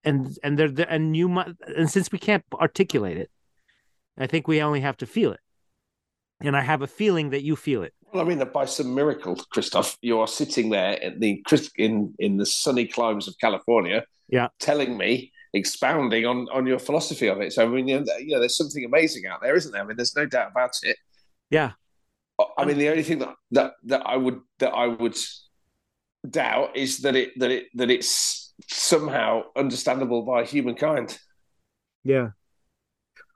and 0.04 0.38
and 0.44 0.60
there 0.60 0.88
and 0.90 1.16
you 1.16 1.30
might 1.30 1.48
and 1.78 1.90
since 1.90 2.12
we 2.12 2.20
can't 2.20 2.44
articulate 2.54 3.18
it, 3.18 3.32
I 4.18 4.28
think 4.28 4.46
we 4.46 4.62
only 4.62 4.82
have 4.82 4.98
to 4.98 5.06
feel 5.06 5.32
it. 5.32 5.40
And 6.42 6.58
I 6.58 6.62
have 6.62 6.82
a 6.82 6.88
feeling 6.88 7.30
that 7.30 7.44
you 7.44 7.56
feel 7.56 7.84
it. 7.84 7.94
Well, 8.16 8.24
I 8.24 8.30
mean 8.30 8.40
that 8.40 8.54
by 8.54 8.64
some 8.64 8.96
miracle, 8.96 9.36
Christoph, 9.52 9.98
you 10.02 10.22
are 10.22 10.28
sitting 10.28 10.70
there 10.70 10.94
in 10.94 11.20
the 11.20 11.44
in 11.76 12.14
in 12.18 12.38
the 12.38 12.46
sunny 12.46 12.88
climes 12.88 13.28
of 13.28 13.38
California, 13.42 14.06
yeah, 14.30 14.48
telling 14.58 14.98
me, 14.98 15.34
expounding 15.54 16.26
on 16.26 16.48
on 16.54 16.66
your 16.66 16.80
philosophy 16.80 17.28
of 17.28 17.42
it. 17.42 17.52
So 17.52 17.64
I 17.64 17.68
mean, 17.68 17.90
you 17.90 18.00
know, 18.00 18.40
there's 18.40 18.56
something 18.56 18.86
amazing 18.86 19.26
out 19.26 19.42
there, 19.42 19.58
isn't 19.58 19.70
there? 19.74 19.82
I 19.82 19.86
mean, 19.86 19.98
there's 19.98 20.16
no 20.16 20.26
doubt 20.26 20.52
about 20.52 20.72
it. 20.84 20.96
Yeah. 21.50 21.72
I 22.58 22.64
mean, 22.64 22.78
the 22.78 22.88
only 22.88 23.04
thing 23.04 23.20
that 23.20 23.36
that 23.52 23.74
that 23.84 24.04
I 24.06 24.16
would 24.16 24.40
that 24.60 24.72
I 24.72 24.88
would 24.88 25.18
doubt 26.30 26.78
is 26.78 27.00
that 27.00 27.18
it 27.18 27.38
that 27.40 27.52
it 27.52 27.66
that 27.74 27.92
it's 27.92 28.54
somehow 28.70 29.44
understandable 29.58 30.22
by 30.22 30.46
humankind. 30.46 31.20
Yeah. 32.06 32.30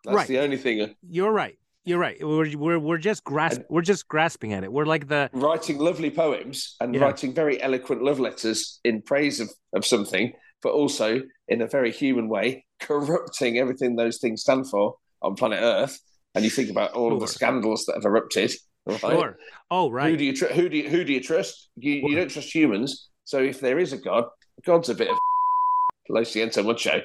That's 0.05 0.15
right. 0.15 0.27
the 0.29 0.39
only 0.39 0.55
thing. 0.55 0.81
Uh, 0.81 0.87
You're 1.09 1.33
right. 1.33 1.59
You're 1.89 1.97
right. 1.97 2.17
We're 2.21 2.56
we're 2.56 2.78
we're 2.78 2.99
just 2.99 3.23
grasp 3.23 3.62
we're 3.67 3.82
just 3.82 4.08
grasping 4.08 4.54
at 4.54 4.63
it. 4.63 4.71
We're 4.71 4.86
like 4.86 5.08
the 5.08 5.28
writing 5.34 5.80
lovely 5.80 6.12
poems 6.12 6.75
and 6.80 6.93
yeah. 6.93 7.02
writing 7.02 7.34
very 7.34 7.60
eloquent 7.60 8.04
love 8.04 8.19
letters 8.19 8.80
in 8.84 9.02
praise 9.02 9.39
of, 9.39 9.49
of 9.73 9.84
something, 9.84 10.34
but 10.62 10.69
also 10.69 11.23
in 11.47 11.63
a 11.63 11.67
very 11.67 11.91
human 11.91 12.30
way, 12.30 12.63
corrupting 12.80 13.58
everything 13.58 13.95
those 13.95 14.19
things 14.19 14.41
stand 14.41 14.69
for 14.69 14.97
on 15.23 15.34
planet 15.34 15.62
Earth. 15.63 15.99
And 16.36 16.43
you 16.43 16.52
think 16.52 16.69
about 16.69 16.91
all 16.91 17.10
sure. 17.10 17.15
of 17.15 17.21
the 17.21 17.28
scandals 17.28 17.86
that 17.86 17.95
have 17.95 18.06
erupted. 18.06 18.54
Right? 18.86 18.99
Sure. 18.99 19.38
Oh, 19.71 19.89
right. 19.89 20.12
Who 20.12 20.17
do 20.17 20.25
you 20.25 20.36
tr- 20.36 20.54
who 20.54 20.69
do 20.69 20.78
you, 20.78 20.89
who 20.89 21.04
do 21.04 21.12
you 21.12 21.21
trust? 21.21 21.69
You, 21.75 22.08
you 22.08 22.15
don't 22.15 22.30
trust 22.30 22.54
humans. 22.54 23.10
So 23.23 23.39
if 23.39 23.62
there 23.62 23.80
is 23.80 23.93
a 23.93 23.97
god, 23.97 24.25
God's 24.63 24.89
a 24.89 24.93
bit 24.93 25.10
of 25.10 25.17
lo 26.10 26.21
siento 26.21 26.63
mucho, 26.63 27.02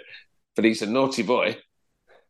but 0.55 0.67
he's 0.67 0.83
a 0.83 0.87
naughty 0.87 1.23
boy. 1.23 1.57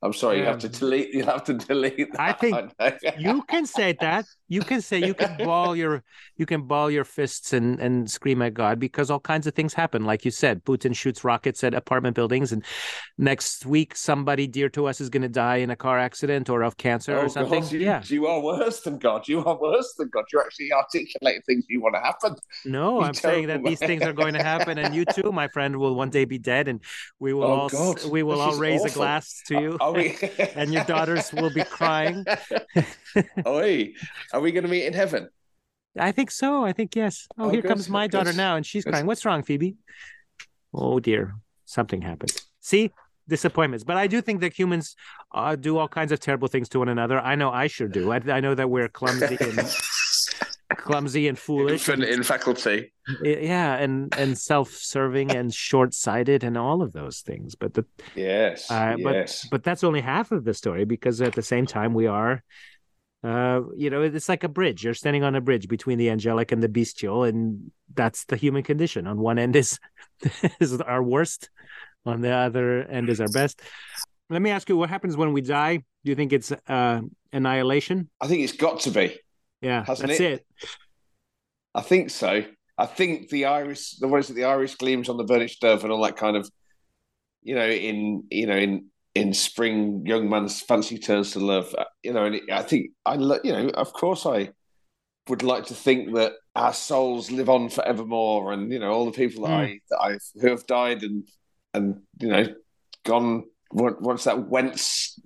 I'm 0.02 0.12
sorry, 0.12 0.38
you 0.38 0.44
have 0.44 0.58
to 0.58 0.66
um, 0.66 0.72
delete. 0.72 1.14
You 1.14 1.24
have 1.24 1.44
to 1.44 1.54
delete. 1.54 2.12
That. 2.12 2.20
I 2.20 2.32
think 2.32 2.72
you 3.18 3.42
can 3.44 3.64
say 3.64 3.96
that. 4.00 4.26
You 4.48 4.60
can 4.60 4.82
say 4.82 4.98
you 4.98 5.14
can 5.14 5.36
ball 5.44 5.74
your 5.74 6.02
you 6.36 6.44
can 6.44 6.62
ball 6.62 6.90
your 6.90 7.04
fists 7.04 7.54
and 7.54 7.80
and 7.80 8.10
scream 8.10 8.42
at 8.42 8.52
God 8.52 8.78
because 8.78 9.10
all 9.10 9.20
kinds 9.20 9.46
of 9.46 9.54
things 9.54 9.72
happen. 9.72 10.04
Like 10.04 10.26
you 10.26 10.30
said, 10.30 10.62
Putin 10.64 10.94
shoots 10.94 11.24
rockets 11.24 11.64
at 11.64 11.72
apartment 11.72 12.16
buildings, 12.16 12.52
and 12.52 12.62
next 13.16 13.64
week 13.64 13.96
somebody 13.96 14.46
dear 14.46 14.68
to 14.70 14.86
us 14.86 15.00
is 15.00 15.08
going 15.08 15.22
to 15.22 15.28
die 15.28 15.56
in 15.56 15.70
a 15.70 15.76
car 15.76 15.98
accident 15.98 16.50
or 16.50 16.62
of 16.62 16.76
cancer 16.76 17.16
oh, 17.16 17.22
or 17.22 17.28
something. 17.30 17.62
God, 17.62 17.72
you, 17.72 17.80
yeah, 17.80 18.02
you 18.04 18.26
are 18.26 18.40
worse 18.42 18.80
than 18.80 18.98
God. 18.98 19.26
You 19.26 19.42
are 19.44 19.58
worse 19.58 19.94
than 19.96 20.10
God. 20.12 20.24
You're 20.30 20.42
actually 20.44 20.70
articulating 20.72 21.42
things 21.46 21.64
you 21.70 21.80
want 21.80 21.94
to 21.94 22.00
happen. 22.00 22.36
No, 22.66 23.00
you 23.00 23.06
I'm 23.06 23.14
saying 23.14 23.46
that 23.46 23.64
these 23.64 23.78
things 23.78 24.02
are 24.02 24.12
going 24.12 24.34
to 24.34 24.42
happen, 24.42 24.76
and 24.76 24.94
you 24.94 25.06
too, 25.06 25.32
my 25.32 25.48
friend, 25.48 25.78
will 25.78 25.94
one 25.94 26.10
day 26.10 26.26
be 26.26 26.38
dead, 26.38 26.68
and 26.68 26.80
we 27.18 27.32
will 27.32 27.44
oh, 27.44 27.60
all 27.60 27.68
God. 27.70 28.04
we 28.04 28.22
will 28.22 28.36
this 28.36 28.54
all 28.54 28.60
raise 28.60 28.80
awful. 28.80 28.92
a 28.92 28.94
glass 28.94 29.42
to 29.46 29.60
you. 29.60 29.78
We... 29.94 30.16
and 30.56 30.72
your 30.72 30.84
daughters 30.84 31.32
will 31.32 31.52
be 31.52 31.64
crying. 31.64 32.24
Oi, 33.46 33.92
are 34.32 34.40
we 34.40 34.52
going 34.52 34.64
to 34.64 34.70
meet 34.70 34.86
in 34.86 34.92
heaven? 34.92 35.28
I 35.98 36.12
think 36.12 36.30
so. 36.30 36.64
I 36.64 36.72
think 36.72 36.96
yes. 36.96 37.28
Oh, 37.38 37.44
oh 37.44 37.48
here 37.50 37.62
good. 37.62 37.68
comes 37.68 37.88
my 37.88 38.06
daughter 38.06 38.32
now, 38.32 38.56
and 38.56 38.66
she's 38.66 38.84
crying. 38.84 39.06
What's 39.06 39.24
wrong, 39.24 39.42
Phoebe? 39.42 39.76
Oh 40.72 40.98
dear, 40.98 41.36
something 41.64 42.02
happened. 42.02 42.32
See, 42.60 42.90
disappointments. 43.28 43.84
But 43.84 43.96
I 43.96 44.06
do 44.06 44.20
think 44.20 44.40
that 44.40 44.58
humans 44.58 44.96
uh, 45.32 45.56
do 45.56 45.78
all 45.78 45.88
kinds 45.88 46.12
of 46.12 46.20
terrible 46.20 46.48
things 46.48 46.68
to 46.70 46.78
one 46.78 46.88
another. 46.88 47.18
I 47.20 47.34
know 47.34 47.50
I 47.50 47.68
sure 47.68 47.88
do. 47.88 48.12
I, 48.12 48.20
I 48.26 48.40
know 48.40 48.54
that 48.54 48.68
we're 48.68 48.88
clumsy 48.88 49.36
and 49.40 49.58
clumsy 50.70 51.28
and 51.28 51.38
foolish, 51.38 51.88
infinite 51.88 52.08
in 52.10 52.22
faculty. 52.22 52.92
Yeah, 53.22 53.76
and 53.76 54.14
and 54.16 54.36
self-serving 54.36 55.30
and 55.30 55.52
short-sighted 55.52 56.44
and 56.44 56.56
all 56.56 56.82
of 56.82 56.92
those 56.92 57.20
things. 57.20 57.54
But 57.54 57.74
the 57.74 57.84
yes, 58.14 58.70
uh, 58.70 58.96
yes. 58.98 59.42
But 59.42 59.50
but 59.50 59.64
that's 59.64 59.84
only 59.84 60.00
half 60.00 60.32
of 60.32 60.44
the 60.44 60.54
story 60.54 60.84
because 60.84 61.20
at 61.20 61.34
the 61.34 61.42
same 61.42 61.66
time 61.66 61.94
we 61.94 62.06
are. 62.06 62.42
Uh, 63.22 63.62
you 63.74 63.88
know, 63.88 64.02
it's 64.02 64.28
like 64.28 64.44
a 64.44 64.48
bridge. 64.48 64.84
You're 64.84 64.92
standing 64.92 65.22
on 65.22 65.34
a 65.34 65.40
bridge 65.40 65.66
between 65.66 65.96
the 65.96 66.10
angelic 66.10 66.52
and 66.52 66.62
the 66.62 66.68
bestial, 66.68 67.24
and 67.24 67.70
that's 67.94 68.26
the 68.26 68.36
human 68.36 68.62
condition. 68.62 69.06
On 69.06 69.18
one 69.18 69.38
end 69.38 69.56
is 69.56 69.78
is 70.60 70.78
our 70.80 71.02
worst, 71.02 71.48
on 72.04 72.20
the 72.20 72.30
other 72.30 72.82
end 72.82 73.08
is 73.08 73.20
our 73.20 73.28
best. 73.28 73.62
Let 74.30 74.42
me 74.42 74.50
ask 74.50 74.68
you, 74.68 74.76
what 74.76 74.90
happens 74.90 75.16
when 75.16 75.32
we 75.32 75.40
die? 75.40 75.76
Do 75.76 76.10
you 76.10 76.14
think 76.14 76.32
it's 76.32 76.52
uh, 76.68 77.00
annihilation? 77.32 78.10
I 78.20 78.26
think 78.26 78.42
it's 78.42 78.52
got 78.52 78.80
to 78.80 78.90
be. 78.90 79.18
Yeah, 79.64 79.84
hasn't 79.84 80.08
that's 80.08 80.20
it? 80.20 80.32
it? 80.32 80.46
I 81.74 81.80
think 81.80 82.10
so. 82.10 82.44
I 82.76 82.86
think 82.86 83.28
the 83.30 83.46
iris, 83.46 83.96
the 83.96 84.08
what 84.08 84.20
is 84.20 84.30
it? 84.30 84.34
The 84.34 84.44
iris 84.44 84.74
gleams 84.74 85.08
on 85.08 85.16
the 85.16 85.24
burnished 85.24 85.60
dove, 85.60 85.84
and 85.84 85.92
all 85.92 86.02
that 86.02 86.16
kind 86.16 86.36
of, 86.36 86.48
you 87.42 87.54
know, 87.54 87.68
in 87.68 88.24
you 88.30 88.46
know, 88.46 88.56
in 88.56 88.86
in 89.14 89.32
spring, 89.32 90.04
young 90.04 90.28
man's 90.28 90.60
fancy 90.60 90.98
turns 90.98 91.32
to 91.32 91.40
love. 91.40 91.74
Uh, 91.76 91.84
you 92.02 92.12
know, 92.12 92.24
and 92.24 92.40
I 92.52 92.62
think 92.62 92.90
I, 93.06 93.14
you 93.14 93.52
know, 93.52 93.68
of 93.70 93.92
course, 93.92 94.26
I 94.26 94.50
would 95.28 95.42
like 95.42 95.66
to 95.66 95.74
think 95.74 96.14
that 96.14 96.32
our 96.56 96.72
souls 96.72 97.30
live 97.30 97.48
on 97.48 97.68
forevermore, 97.68 98.52
and 98.52 98.72
you 98.72 98.78
know, 98.78 98.90
all 98.90 99.06
the 99.06 99.12
people 99.12 99.44
that 99.44 99.50
mm. 99.50 99.56
I 99.56 99.80
that 99.90 99.98
I 100.00 100.40
who 100.40 100.48
have 100.50 100.66
died 100.66 101.02
and 101.02 101.26
and 101.72 102.02
you 102.20 102.28
know, 102.28 102.46
gone 103.04 103.44
once 103.72 104.24
that 104.24 104.48
whence 104.48 105.18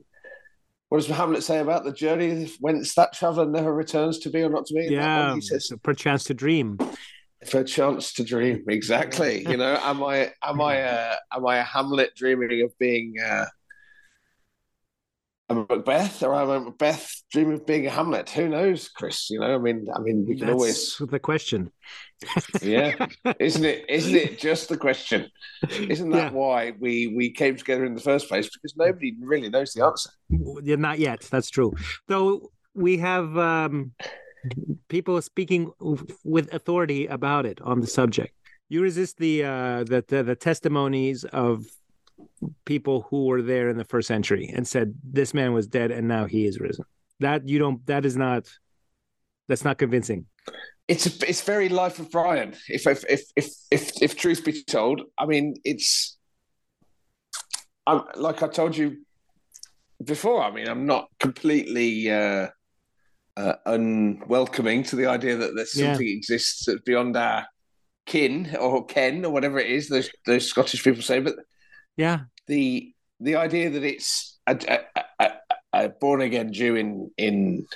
what 0.89 0.99
does 0.99 1.07
Hamlet 1.07 1.43
say 1.43 1.59
about 1.59 1.85
the 1.85 1.93
journey? 1.93 2.51
Whence 2.61 2.95
that 2.95 3.13
traveller 3.13 3.47
never 3.47 3.73
returns 3.75 4.19
to 4.21 4.31
be 4.31 4.43
or 4.43 4.49
not 4.49 4.67
to 4.67 4.75
be? 4.75 4.87
Yeah, 4.91 5.35
he 5.35 5.41
says, 5.41 5.71
perchance 5.83 6.25
to 6.25 6.35
dream. 6.35 6.79
For 7.47 7.61
a 7.61 7.65
chance 7.65 8.15
to 8.15 8.25
dream, 8.25 8.65
exactly. 8.69 9.47
you 9.49 9.57
know, 9.57 9.79
am 9.83 10.03
I 10.03 10.33
am 10.43 10.61
I 10.61 10.77
a, 10.77 11.15
am 11.33 11.47
I 11.47 11.59
a 11.59 11.63
Hamlet 11.63 12.15
dreaming 12.17 12.63
of 12.63 12.77
being 12.79 13.15
uh, 13.25 13.45
a 15.49 15.55
Macbeth, 15.55 16.23
or 16.23 16.35
I'm 16.35 16.51
I 16.51 16.59
Macbeth 16.59 17.23
dream 17.33 17.53
of 17.53 17.67
being 17.67 17.87
a 17.87 17.91
Hamlet? 17.91 18.29
Who 18.31 18.49
knows, 18.49 18.89
Chris? 18.89 19.31
You 19.31 19.41
know, 19.41 19.55
I 19.55 19.59
mean, 19.59 19.87
I 19.95 19.99
mean, 20.01 20.27
we 20.27 20.37
can 20.37 20.47
That's 20.47 20.55
always 20.55 20.97
the 20.99 21.19
question. 21.19 21.71
yeah, 22.63 23.07
isn't 23.39 23.65
it? 23.65 23.85
Isn't 23.89 24.15
it 24.15 24.39
just 24.39 24.69
the 24.69 24.77
question? 24.77 25.31
Isn't 25.71 26.11
that 26.11 26.33
yeah. 26.33 26.39
why 26.39 26.73
we 26.79 27.15
we 27.17 27.31
came 27.31 27.57
together 27.57 27.85
in 27.85 27.95
the 27.95 28.01
first 28.01 28.29
place? 28.29 28.49
Because 28.49 28.77
nobody 28.77 29.15
really 29.21 29.49
knows 29.49 29.73
the 29.73 29.85
answer. 29.85 30.11
Yeah, 30.63 30.77
not 30.77 30.99
yet. 30.99 31.23
That's 31.31 31.49
true. 31.49 31.73
Though 32.09 32.51
we 32.75 32.99
have 32.99 33.37
um, 33.39 33.93
people 34.89 35.21
speaking 35.23 35.71
with 36.25 36.53
authority 36.53 37.07
about 37.07 37.47
it 37.47 37.61
on 37.63 37.81
the 37.81 37.87
subject. 37.87 38.35
You 38.69 38.83
resist 38.83 39.17
the 39.19 39.45
uh, 39.45 39.85
the, 39.85 40.05
the, 40.07 40.23
the 40.23 40.37
testimonies 40.37 41.25
of 41.25 41.65
people 42.65 43.07
who 43.11 43.27
were 43.27 43.43
there 43.43 43.69
in 43.69 43.77
the 43.77 43.85
first 43.85 44.09
century 44.09 44.53
and 44.55 44.67
said 44.67 44.95
this 45.03 45.35
man 45.35 45.53
was 45.53 45.67
dead 45.67 45.91
and 45.91 46.09
now 46.09 46.27
he 46.27 46.47
is 46.47 46.61
risen. 46.61 46.85
That 47.21 47.49
you 47.49 47.59
don't. 47.59 47.85
That 47.87 48.05
is 48.05 48.17
not. 48.17 48.49
That's 49.49 49.65
not 49.65 49.79
convincing 49.79 50.27
it's 50.89 51.07
a, 51.07 51.29
it's 51.29 51.43
very 51.43 51.69
life 51.69 51.99
of 51.99 52.11
Brian. 52.11 52.55
If 52.69 52.87
if 52.87 53.05
if 53.09 53.23
if 53.37 53.53
if, 53.71 54.03
if 54.03 54.17
truth 54.17 54.45
be 54.45 54.65
told, 54.65 55.03
I 55.19 55.27
mean, 55.27 55.55
it's 55.65 56.17
I'm, 57.87 58.03
like 58.17 58.43
I 58.43 58.49
told 58.49 58.77
you 58.77 58.97
before. 60.03 60.43
I 60.43 60.51
mean, 60.51 60.67
I'm 60.67 60.87
not 60.87 61.09
completely 61.21 62.11
uh, 62.11 62.49
uh, 63.37 63.55
unwelcoming 63.67 64.83
to 64.85 64.97
the 64.97 65.07
idea 65.07 65.37
that 65.37 65.55
there's 65.55 65.75
something 65.75 66.07
yeah. 66.07 66.15
exists 66.15 66.65
that's 66.65 66.81
beyond 66.81 67.17
our 67.19 67.47
kin 68.07 68.57
or 68.59 68.87
ken 68.87 69.27
or 69.27 69.31
whatever 69.31 69.59
it 69.59 69.71
is. 69.71 69.89
Those 69.89 70.11
those 70.25 70.49
Scottish 70.49 70.83
people 70.83 71.03
say, 71.03 71.21
but 71.21 71.37
yeah, 71.99 72.21
the 72.47 72.95
the 73.21 73.37
idea 73.37 73.69
that 73.69 73.85
it's 73.85 74.39
a, 74.47 74.57
a, 74.97 75.03
a, 75.21 75.31
a 75.75 75.89
born 75.91 76.23
again 76.23 76.53
Jew 76.53 76.77
in 76.77 77.11
in 77.19 77.67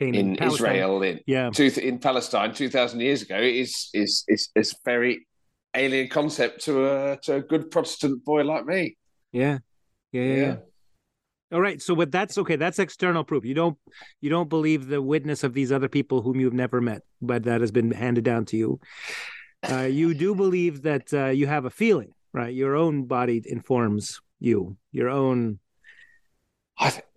In 0.00 0.14
in 0.14 0.36
Israel 0.36 1.02
in 1.02 1.20
Yeah. 1.26 1.50
two, 1.50 1.70
in 1.76 1.98
Palestine 1.98 2.54
two 2.54 2.70
thousand 2.70 3.00
years 3.00 3.22
ago 3.22 3.38
is 3.38 3.90
is 3.92 4.24
is 4.28 4.48
is 4.54 4.74
very 4.84 5.26
alien 5.76 6.08
concept 6.08 6.64
to 6.64 6.72
a 6.86 7.18
to 7.24 7.36
a 7.36 7.40
good 7.40 7.70
Protestant 7.70 8.24
boy 8.24 8.42
like 8.42 8.64
me. 8.64 8.96
Yeah. 9.32 9.58
Yeah. 10.12 10.22
Yeah. 10.22 10.36
yeah. 10.36 10.56
All 11.52 11.60
right. 11.60 11.82
So, 11.82 11.94
but 11.94 12.10
that's 12.10 12.38
okay. 12.38 12.56
That's 12.56 12.78
external 12.78 13.24
proof. 13.24 13.44
You 13.44 13.54
don't, 13.54 13.76
you 14.20 14.30
don't 14.30 14.48
believe 14.48 14.86
the 14.86 15.02
witness 15.02 15.44
of 15.44 15.52
these 15.52 15.72
other 15.72 15.88
people 15.88 16.22
whom 16.22 16.38
you've 16.40 16.54
never 16.54 16.80
met, 16.80 17.02
but 17.20 17.42
that 17.42 17.60
has 17.60 17.72
been 17.72 17.90
handed 17.90 18.24
down 18.24 18.44
to 18.46 18.56
you. 18.56 18.80
Uh, 19.68 19.88
you 19.90 20.14
do 20.14 20.34
believe 20.34 20.82
that 20.82 21.12
uh, 21.12 21.26
you 21.26 21.46
have 21.46 21.64
a 21.66 21.70
feeling, 21.70 22.12
right? 22.32 22.54
Your 22.54 22.76
own 22.76 23.04
body 23.06 23.42
informs 23.44 24.20
you. 24.38 24.76
Your 24.92 25.08
own, 25.08 25.58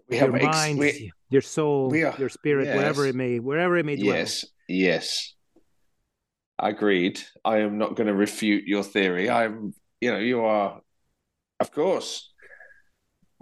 we 0.09 0.17
your 0.17 0.35
ex- 0.35 0.45
mind, 0.45 0.79
we- 0.79 1.11
your 1.29 1.41
soul, 1.41 1.91
are- 1.93 2.15
your 2.19 2.29
spirit, 2.29 2.67
wherever 2.75 3.05
it 3.07 3.15
may, 3.15 3.39
wherever 3.39 3.75
it 3.77 3.85
may 3.85 3.95
dwell. 3.95 4.15
yes, 4.15 4.45
yes. 4.67 5.33
Agreed. 6.59 7.19
I 7.43 7.57
am 7.59 7.77
not 7.77 7.95
going 7.95 8.07
to 8.07 8.13
refute 8.13 8.65
your 8.65 8.83
theory. 8.83 9.29
I'm, 9.29 9.73
you 9.99 10.11
know, 10.11 10.19
you 10.19 10.43
are, 10.45 10.81
of 11.59 11.71
course. 11.71 12.31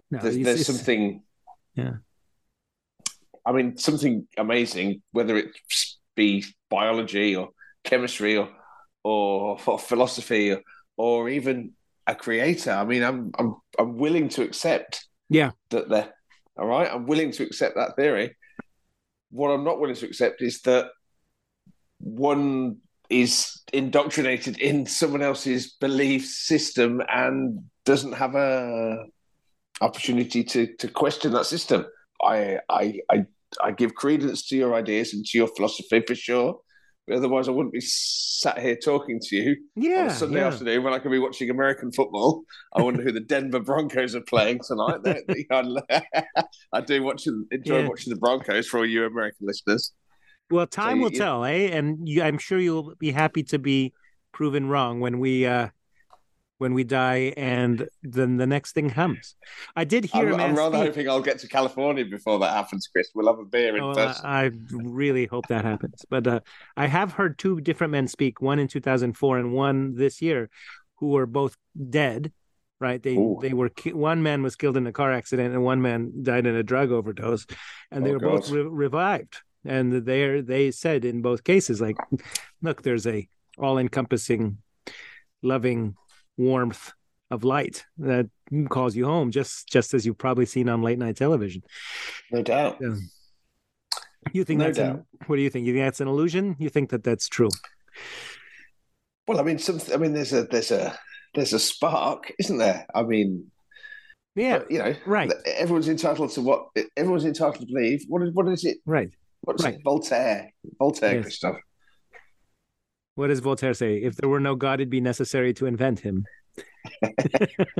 No, 0.09 0.19
there's, 0.19 0.35
it's- 0.35 0.45
there's 0.45 0.61
it's- 0.61 0.77
something 0.77 1.23
Yeah. 1.75 1.93
i 3.45 3.51
mean 3.53 3.77
something 3.77 4.27
amazing 4.37 5.01
whether 5.13 5.35
it 5.37 5.47
be 6.15 6.43
biology 6.69 7.33
or 7.35 7.49
chemistry 7.83 8.35
or 8.37 8.49
or, 9.03 9.57
or 9.65 9.79
philosophy 9.79 10.51
or, 10.51 10.61
or 11.01 11.29
even 11.29 11.55
a 12.07 12.15
creator 12.25 12.71
i 12.71 12.85
mean 12.91 13.03
i'm 13.09 13.31
i'm 13.39 13.55
i'm 13.79 13.93
willing 14.05 14.27
to 14.29 14.41
accept 14.47 14.91
Yeah. 15.29 15.51
that 15.71 15.89
they're 15.89 16.13
all 16.59 16.67
right 16.75 16.89
i'm 16.93 17.05
willing 17.11 17.31
to 17.37 17.43
accept 17.43 17.75
that 17.75 17.95
theory 17.95 18.27
what 19.31 19.49
i'm 19.53 19.63
not 19.69 19.79
willing 19.79 19.95
to 20.01 20.05
accept 20.05 20.41
is 20.41 20.61
that 20.61 20.85
one 21.99 22.77
is 23.09 23.61
indoctrinated 23.73 24.59
in 24.59 24.85
someone 24.85 25.21
else's 25.21 25.63
belief 25.85 26.25
system 26.25 27.01
and 27.09 27.59
doesn't 27.85 28.13
have 28.13 28.35
a 28.35 29.05
opportunity 29.81 30.43
to 30.43 30.67
to 30.77 30.87
question 30.87 31.33
that 31.33 31.45
system. 31.45 31.85
I 32.23 32.59
I 32.69 32.83
I, 33.13 33.17
I 33.61 33.71
give 33.71 33.95
credence 33.95 34.47
to 34.47 34.55
your 34.55 34.73
ideas 34.75 35.13
and 35.13 35.25
to 35.25 35.37
your 35.37 35.49
philosophy 35.55 36.03
for 36.07 36.15
sure. 36.15 36.59
Otherwise, 37.11 37.47
I 37.47 37.51
wouldn't 37.51 37.73
be 37.73 37.81
sat 37.81 38.59
here 38.59 38.75
talking 38.75 39.19
to 39.21 39.35
you 39.35 39.51
on 39.77 39.83
yeah, 39.83 40.05
a 40.07 40.09
Sunday 40.11 40.39
yeah. 40.39 40.47
afternoon 40.47 40.83
when 40.83 40.93
I 40.93 40.99
could 40.99 41.11
be 41.11 41.19
watching 41.19 41.49
American 41.49 41.91
football. 41.91 42.43
I 42.75 42.81
wonder 42.81 43.03
who 43.03 43.11
the 43.11 43.19
Denver 43.19 43.59
Broncos 43.59 44.15
are 44.15 44.21
playing 44.21 44.59
tonight. 44.65 44.99
I 46.73 46.81
do 46.81 47.03
watch 47.03 47.27
enjoy 47.27 47.79
Yeah. 47.81 47.87
watching 47.87 48.13
the 48.13 48.19
Broncos 48.19 48.67
for 48.67 48.79
all 48.79 48.85
you 48.85 49.05
American 49.05 49.47
listeners. 49.47 49.93
Well, 50.49 50.67
time 50.67 50.97
you- 50.97 51.03
will 51.03 51.11
tell, 51.11 51.43
eh? 51.45 51.69
And 51.71 52.07
you, 52.07 52.21
I'm 52.21 52.37
sure 52.37 52.59
you'll 52.59 52.93
be 52.95 53.11
happy 53.11 53.43
to 53.43 53.59
be 53.59 53.93
proven 54.31 54.67
wrong 54.69 54.99
when 54.99 55.19
we 55.19 55.45
uh 55.45 55.69
when 56.61 56.75
we 56.75 56.83
die 56.83 57.33
and 57.37 57.89
then 58.03 58.37
the 58.37 58.45
next 58.45 58.73
thing 58.73 58.87
comes. 58.91 59.35
I 59.75 59.83
did 59.83 60.05
hear 60.05 60.31
I'm, 60.31 60.39
I'm 60.39 60.55
rather 60.55 60.77
speak. 60.77 60.89
hoping 60.89 61.09
I'll 61.09 61.21
get 61.21 61.39
to 61.39 61.47
California 61.47 62.05
before 62.05 62.37
that 62.37 62.53
happens, 62.53 62.87
Chris. 62.93 63.09
We'll 63.15 63.25
have 63.33 63.39
a 63.39 63.45
beer 63.45 63.75
in 63.75 63.81
Oh, 63.83 63.95
person. 63.95 64.25
I, 64.27 64.45
I 64.45 64.51
really 64.71 65.25
hope 65.25 65.47
that 65.47 65.65
happens. 65.65 66.05
But 66.07 66.27
uh, 66.27 66.39
I 66.77 66.85
have 66.85 67.13
heard 67.13 67.39
two 67.39 67.61
different 67.61 67.89
men 67.91 68.07
speak, 68.07 68.41
one 68.41 68.59
in 68.59 68.67
2004 68.67 69.39
and 69.39 69.53
one 69.53 69.95
this 69.95 70.21
year, 70.21 70.51
who 70.97 71.07
were 71.07 71.25
both 71.25 71.57
dead. 71.89 72.31
Right? 72.79 73.01
They 73.01 73.15
Ooh. 73.15 73.39
they 73.41 73.53
were 73.53 73.71
one 73.93 74.21
man 74.21 74.43
was 74.43 74.55
killed 74.55 74.77
in 74.77 74.85
a 74.87 74.91
car 74.91 75.11
accident 75.11 75.53
and 75.55 75.63
one 75.63 75.81
man 75.81 76.11
died 76.21 76.45
in 76.45 76.55
a 76.55 76.63
drug 76.63 76.91
overdose, 76.91 77.45
and 77.91 78.05
they 78.05 78.11
Oh, 78.11 78.13
were 78.13 78.19
both 78.19 78.49
re- 78.51 78.61
revived. 78.85 79.37
And 79.65 79.91
they 80.05 80.41
they 80.41 80.69
said 80.71 81.05
in 81.05 81.21
both 81.23 81.43
cases, 81.43 81.81
like, 81.81 81.97
look, 82.61 82.81
there's 82.83 83.07
a 83.07 83.27
all 83.57 83.77
encompassing, 83.79 84.57
loving 85.41 85.95
warmth 86.41 86.91
of 87.29 87.43
light 87.43 87.85
that 87.99 88.29
calls 88.69 88.95
you 88.95 89.05
home, 89.05 89.31
just 89.31 89.67
just 89.69 89.93
as 89.93 90.05
you've 90.05 90.17
probably 90.17 90.45
seen 90.45 90.67
on 90.69 90.81
late 90.81 90.99
night 90.99 91.15
television. 91.17 91.61
no 92.31 92.41
doubt. 92.41 92.77
Yeah. 92.81 92.95
You 94.33 94.43
think 94.43 94.59
No 94.59 94.65
that's 94.65 94.77
an, 94.77 94.87
doubt. 94.97 95.05
what 95.27 95.35
do 95.37 95.41
you 95.41 95.49
think? 95.49 95.65
You 95.65 95.73
think 95.73 95.85
that's 95.85 96.01
an 96.01 96.07
illusion? 96.07 96.55
You 96.59 96.69
think 96.69 96.89
that 96.91 97.03
that's 97.03 97.27
true? 97.27 97.49
Well, 99.27 99.39
I 99.39 99.43
mean, 99.43 99.57
some. 99.59 99.79
I 99.93 99.97
mean, 99.97 100.13
there's 100.13 100.33
a 100.33 100.43
there's 100.43 100.71
a 100.71 100.97
there's 101.33 101.53
a 101.53 101.59
spark, 101.59 102.31
isn't 102.39 102.57
there? 102.57 102.85
I 102.93 103.03
mean, 103.03 103.49
Yeah, 104.35 104.63
you 104.69 104.79
know, 104.79 104.93
right. 105.05 105.31
Everyone's 105.45 105.87
entitled 105.87 106.31
to 106.31 106.41
what 106.41 106.67
everyone's 106.97 107.25
entitled 107.25 107.59
to 107.59 107.65
believe. 107.73 108.03
What 108.09 108.21
is 108.23 108.33
what 108.33 108.47
is 108.49 108.65
it? 108.65 108.77
right. 108.85 109.09
What's 109.41 109.63
Right. 109.63 109.75
it? 109.75 109.81
Voltaire. 109.83 110.51
Voltaire, 110.77 111.15
Yes. 111.15 111.23
Christoph. 111.23 111.57
What 113.15 113.27
does 113.27 113.39
Voltaire 113.39 113.73
say? 113.73 113.97
If 113.97 114.15
there 114.15 114.29
were 114.29 114.39
no 114.39 114.55
God, 114.55 114.79
it'd 114.79 114.89
be 114.89 115.01
necessary 115.01 115.53
to 115.55 115.65
invent 115.65 115.99
him. 115.99 116.25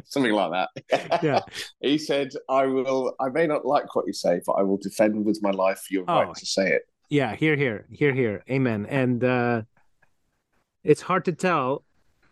Something 0.06 0.34
like 0.34 0.52
that. 0.52 1.20
Yeah. 1.24 1.40
he 1.82 1.98
said, 1.98 2.30
"I 2.50 2.66
will. 2.66 3.16
I 3.20 3.30
may 3.30 3.48
not 3.48 3.66
like 3.66 3.96
what 3.96 4.06
you 4.08 4.14
say, 4.14 4.42
but 4.46 4.54
I 4.54 4.64
will 4.64 4.78
defend 4.78 5.26
with 5.26 5.40
my 5.42 5.52
life 5.52 5.90
your 5.90 6.04
Oh. 6.08 6.24
right 6.24 6.36
to 6.36 6.46
say 6.46 6.72
it." 6.72 6.84
Yeah, 7.10 7.36
here, 7.36 7.56
here, 7.56 7.88
here, 7.92 8.14
here. 8.14 8.44
Amen. 8.50 8.86
And 8.90 9.24
uh, 9.24 9.62
it's 10.84 11.02
hard 11.02 11.26
to 11.26 11.34
tell 11.34 11.84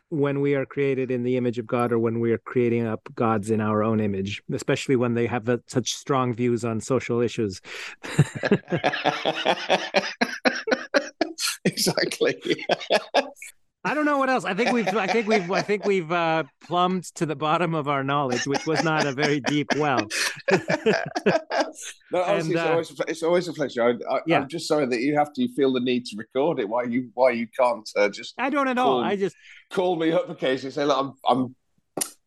when 0.09 0.39
we 0.41 0.55
are 0.55 0.65
created 0.65 1.12
in 1.12 1.23
the 1.23 1.35
image 1.38 1.59
of 1.59 1.67
God 1.67 1.91
or 1.91 1.99
when 1.99 2.19
we 2.19 2.31
are 2.31 2.38
creating 2.39 2.88
up 2.88 3.01
gods 3.13 3.51
in 3.51 3.59
our 3.62 3.83
own 3.83 3.99
image, 3.99 4.41
especially 4.51 4.95
when 4.95 5.13
they 5.13 5.27
have 5.27 5.45
that, 5.45 5.69
such 5.69 5.93
strong 5.93 6.33
views 6.33 6.63
on 6.65 6.79
social 6.79 7.19
issues. 7.21 7.62
exactly. 11.65 12.36
I 13.86 13.93
don't 13.93 14.04
know 14.06 14.17
what 14.17 14.30
else. 14.30 14.43
I 14.43 14.54
think 14.54 14.73
we've, 14.73 14.88
I 14.89 15.08
think 15.08 15.25
we've, 15.28 15.49
I 15.49 15.62
think 15.62 15.86
we've 15.86 16.12
uh, 16.12 16.43
plumbed 16.62 17.06
to 17.15 17.25
the 17.25 17.36
bottom 17.36 17.73
of 17.73 17.88
our 17.88 18.04
knowledge, 18.04 18.45
which 18.45 18.65
was 18.67 18.84
not 18.84 19.06
a 19.06 19.13
very 19.13 19.39
deep 19.39 19.67
well. 19.78 20.06
no, 22.12 22.21
honestly, 22.21 22.21
And, 22.21 22.52
it's, 22.52 22.56
uh, 22.58 22.69
always, 22.71 22.99
a- 22.99 23.04
it's 23.08 23.23
always 23.23 23.47
a 23.47 23.54
pleasure. 23.54 23.84
I, 23.84 24.13
I, 24.15 24.19
Yeah. 24.25 24.39
I'm 24.41 24.49
just 24.49 24.67
sorry 24.67 24.86
that 24.86 24.99
you 24.99 25.17
have 25.17 25.32
to 25.34 25.47
feel 25.56 25.71
the 25.71 25.80
need 25.80 26.06
to 26.08 26.17
record 26.17 26.60
it. 26.60 26.67
Why 26.67 26.84
you 26.84 27.10
why 27.13 27.32
you 27.32 27.47
can't 27.58 27.89
uh, 27.95 28.10
just 28.10 28.34
I 28.38 28.49
don't 28.49 28.67
at 28.67 28.78
all. 28.78 29.02
I 29.02 29.15
just, 29.15 29.36
call 29.71 29.95
me 29.95 30.12
up 30.12 30.30
occasionally 30.30 30.67
and 30.67 30.73
say, 30.73 30.86
"Look, 30.86 30.97
I'm 30.97 31.13
I'm 31.25 31.56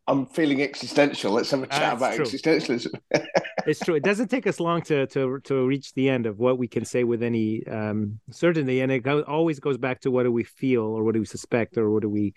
I'm 0.09 0.27
feeling 0.27 0.63
existential. 0.63 1.33
Let's 1.33 1.51
have 1.53 1.63
a 1.63 1.67
chat 1.67 1.81
That's 1.81 1.97
about 1.97 2.15
true. 2.17 2.25
existentialism." 2.25 2.93
it's 3.67 3.81
true. 3.81 3.95
It 3.95 4.03
doesn't 4.03 4.29
take 4.29 4.47
us 4.47 4.59
long 4.61 4.83
to 4.83 5.07
to 5.09 5.41
to 5.45 5.67
reach 5.67 5.93
the 5.95 6.09
end 6.09 6.27
of 6.27 6.39
what 6.39 6.59
we 6.59 6.69
can 6.69 6.85
say 6.85 7.05
with 7.05 7.23
any 7.23 7.67
um, 7.67 8.19
certainty, 8.31 8.81
and 8.81 8.91
it 8.91 9.01
go, 9.01 9.23
always 9.23 9.61
goes 9.61 9.79
back 9.79 10.01
to 10.01 10.11
what 10.11 10.25
do 10.25 10.33
we 10.33 10.45
feel, 10.45 10.83
or 10.83 11.05
what 11.05 11.15
do 11.15 11.21
we 11.21 11.27
suspect, 11.27 11.79
or 11.79 11.91
what 11.91 12.03
do 12.03 12.09
we. 12.09 12.35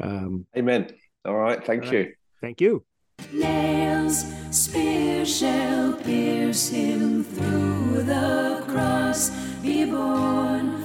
Um, 0.00 0.46
Amen. 0.56 0.90
All 1.24 1.36
right, 1.36 1.64
thank 1.64 1.84
All 1.86 1.92
you. 1.92 1.98
right. 1.98 2.14
thank 2.40 2.60
you. 2.60 2.84
Nails, 3.32 4.24
spear 4.50 5.26
shall 5.26 5.92
pierce 5.92 6.68
him 6.70 7.22
through 7.24 8.02
the 8.04 8.64
cross. 8.66 9.30
Be 9.62 9.84
born 9.84 10.79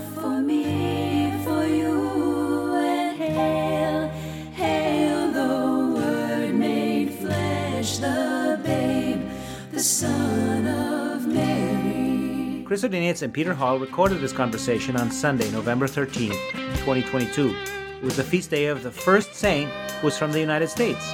Son 9.85 10.65
of 10.65 11.27
Mary. 11.27 12.63
Chris 12.65 12.83
O'Dinius 12.83 13.21
and 13.21 13.31
Peter 13.31 13.53
Hall 13.53 13.77
recorded 13.77 14.19
this 14.19 14.33
conversation 14.33 14.97
on 14.97 15.11
Sunday, 15.11 15.51
November 15.51 15.85
13th, 15.85 16.31
2022. 16.79 17.55
It 17.97 18.03
was 18.03 18.17
the 18.17 18.23
feast 18.23 18.49
day 18.49 18.65
of 18.65 18.81
the 18.81 18.89
first 18.89 19.35
saint 19.35 19.69
who 19.69 20.07
was 20.07 20.17
from 20.17 20.31
the 20.31 20.39
United 20.39 20.69
States, 20.69 21.07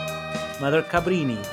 Mother 0.62 0.84
Cabrini. 0.84 1.45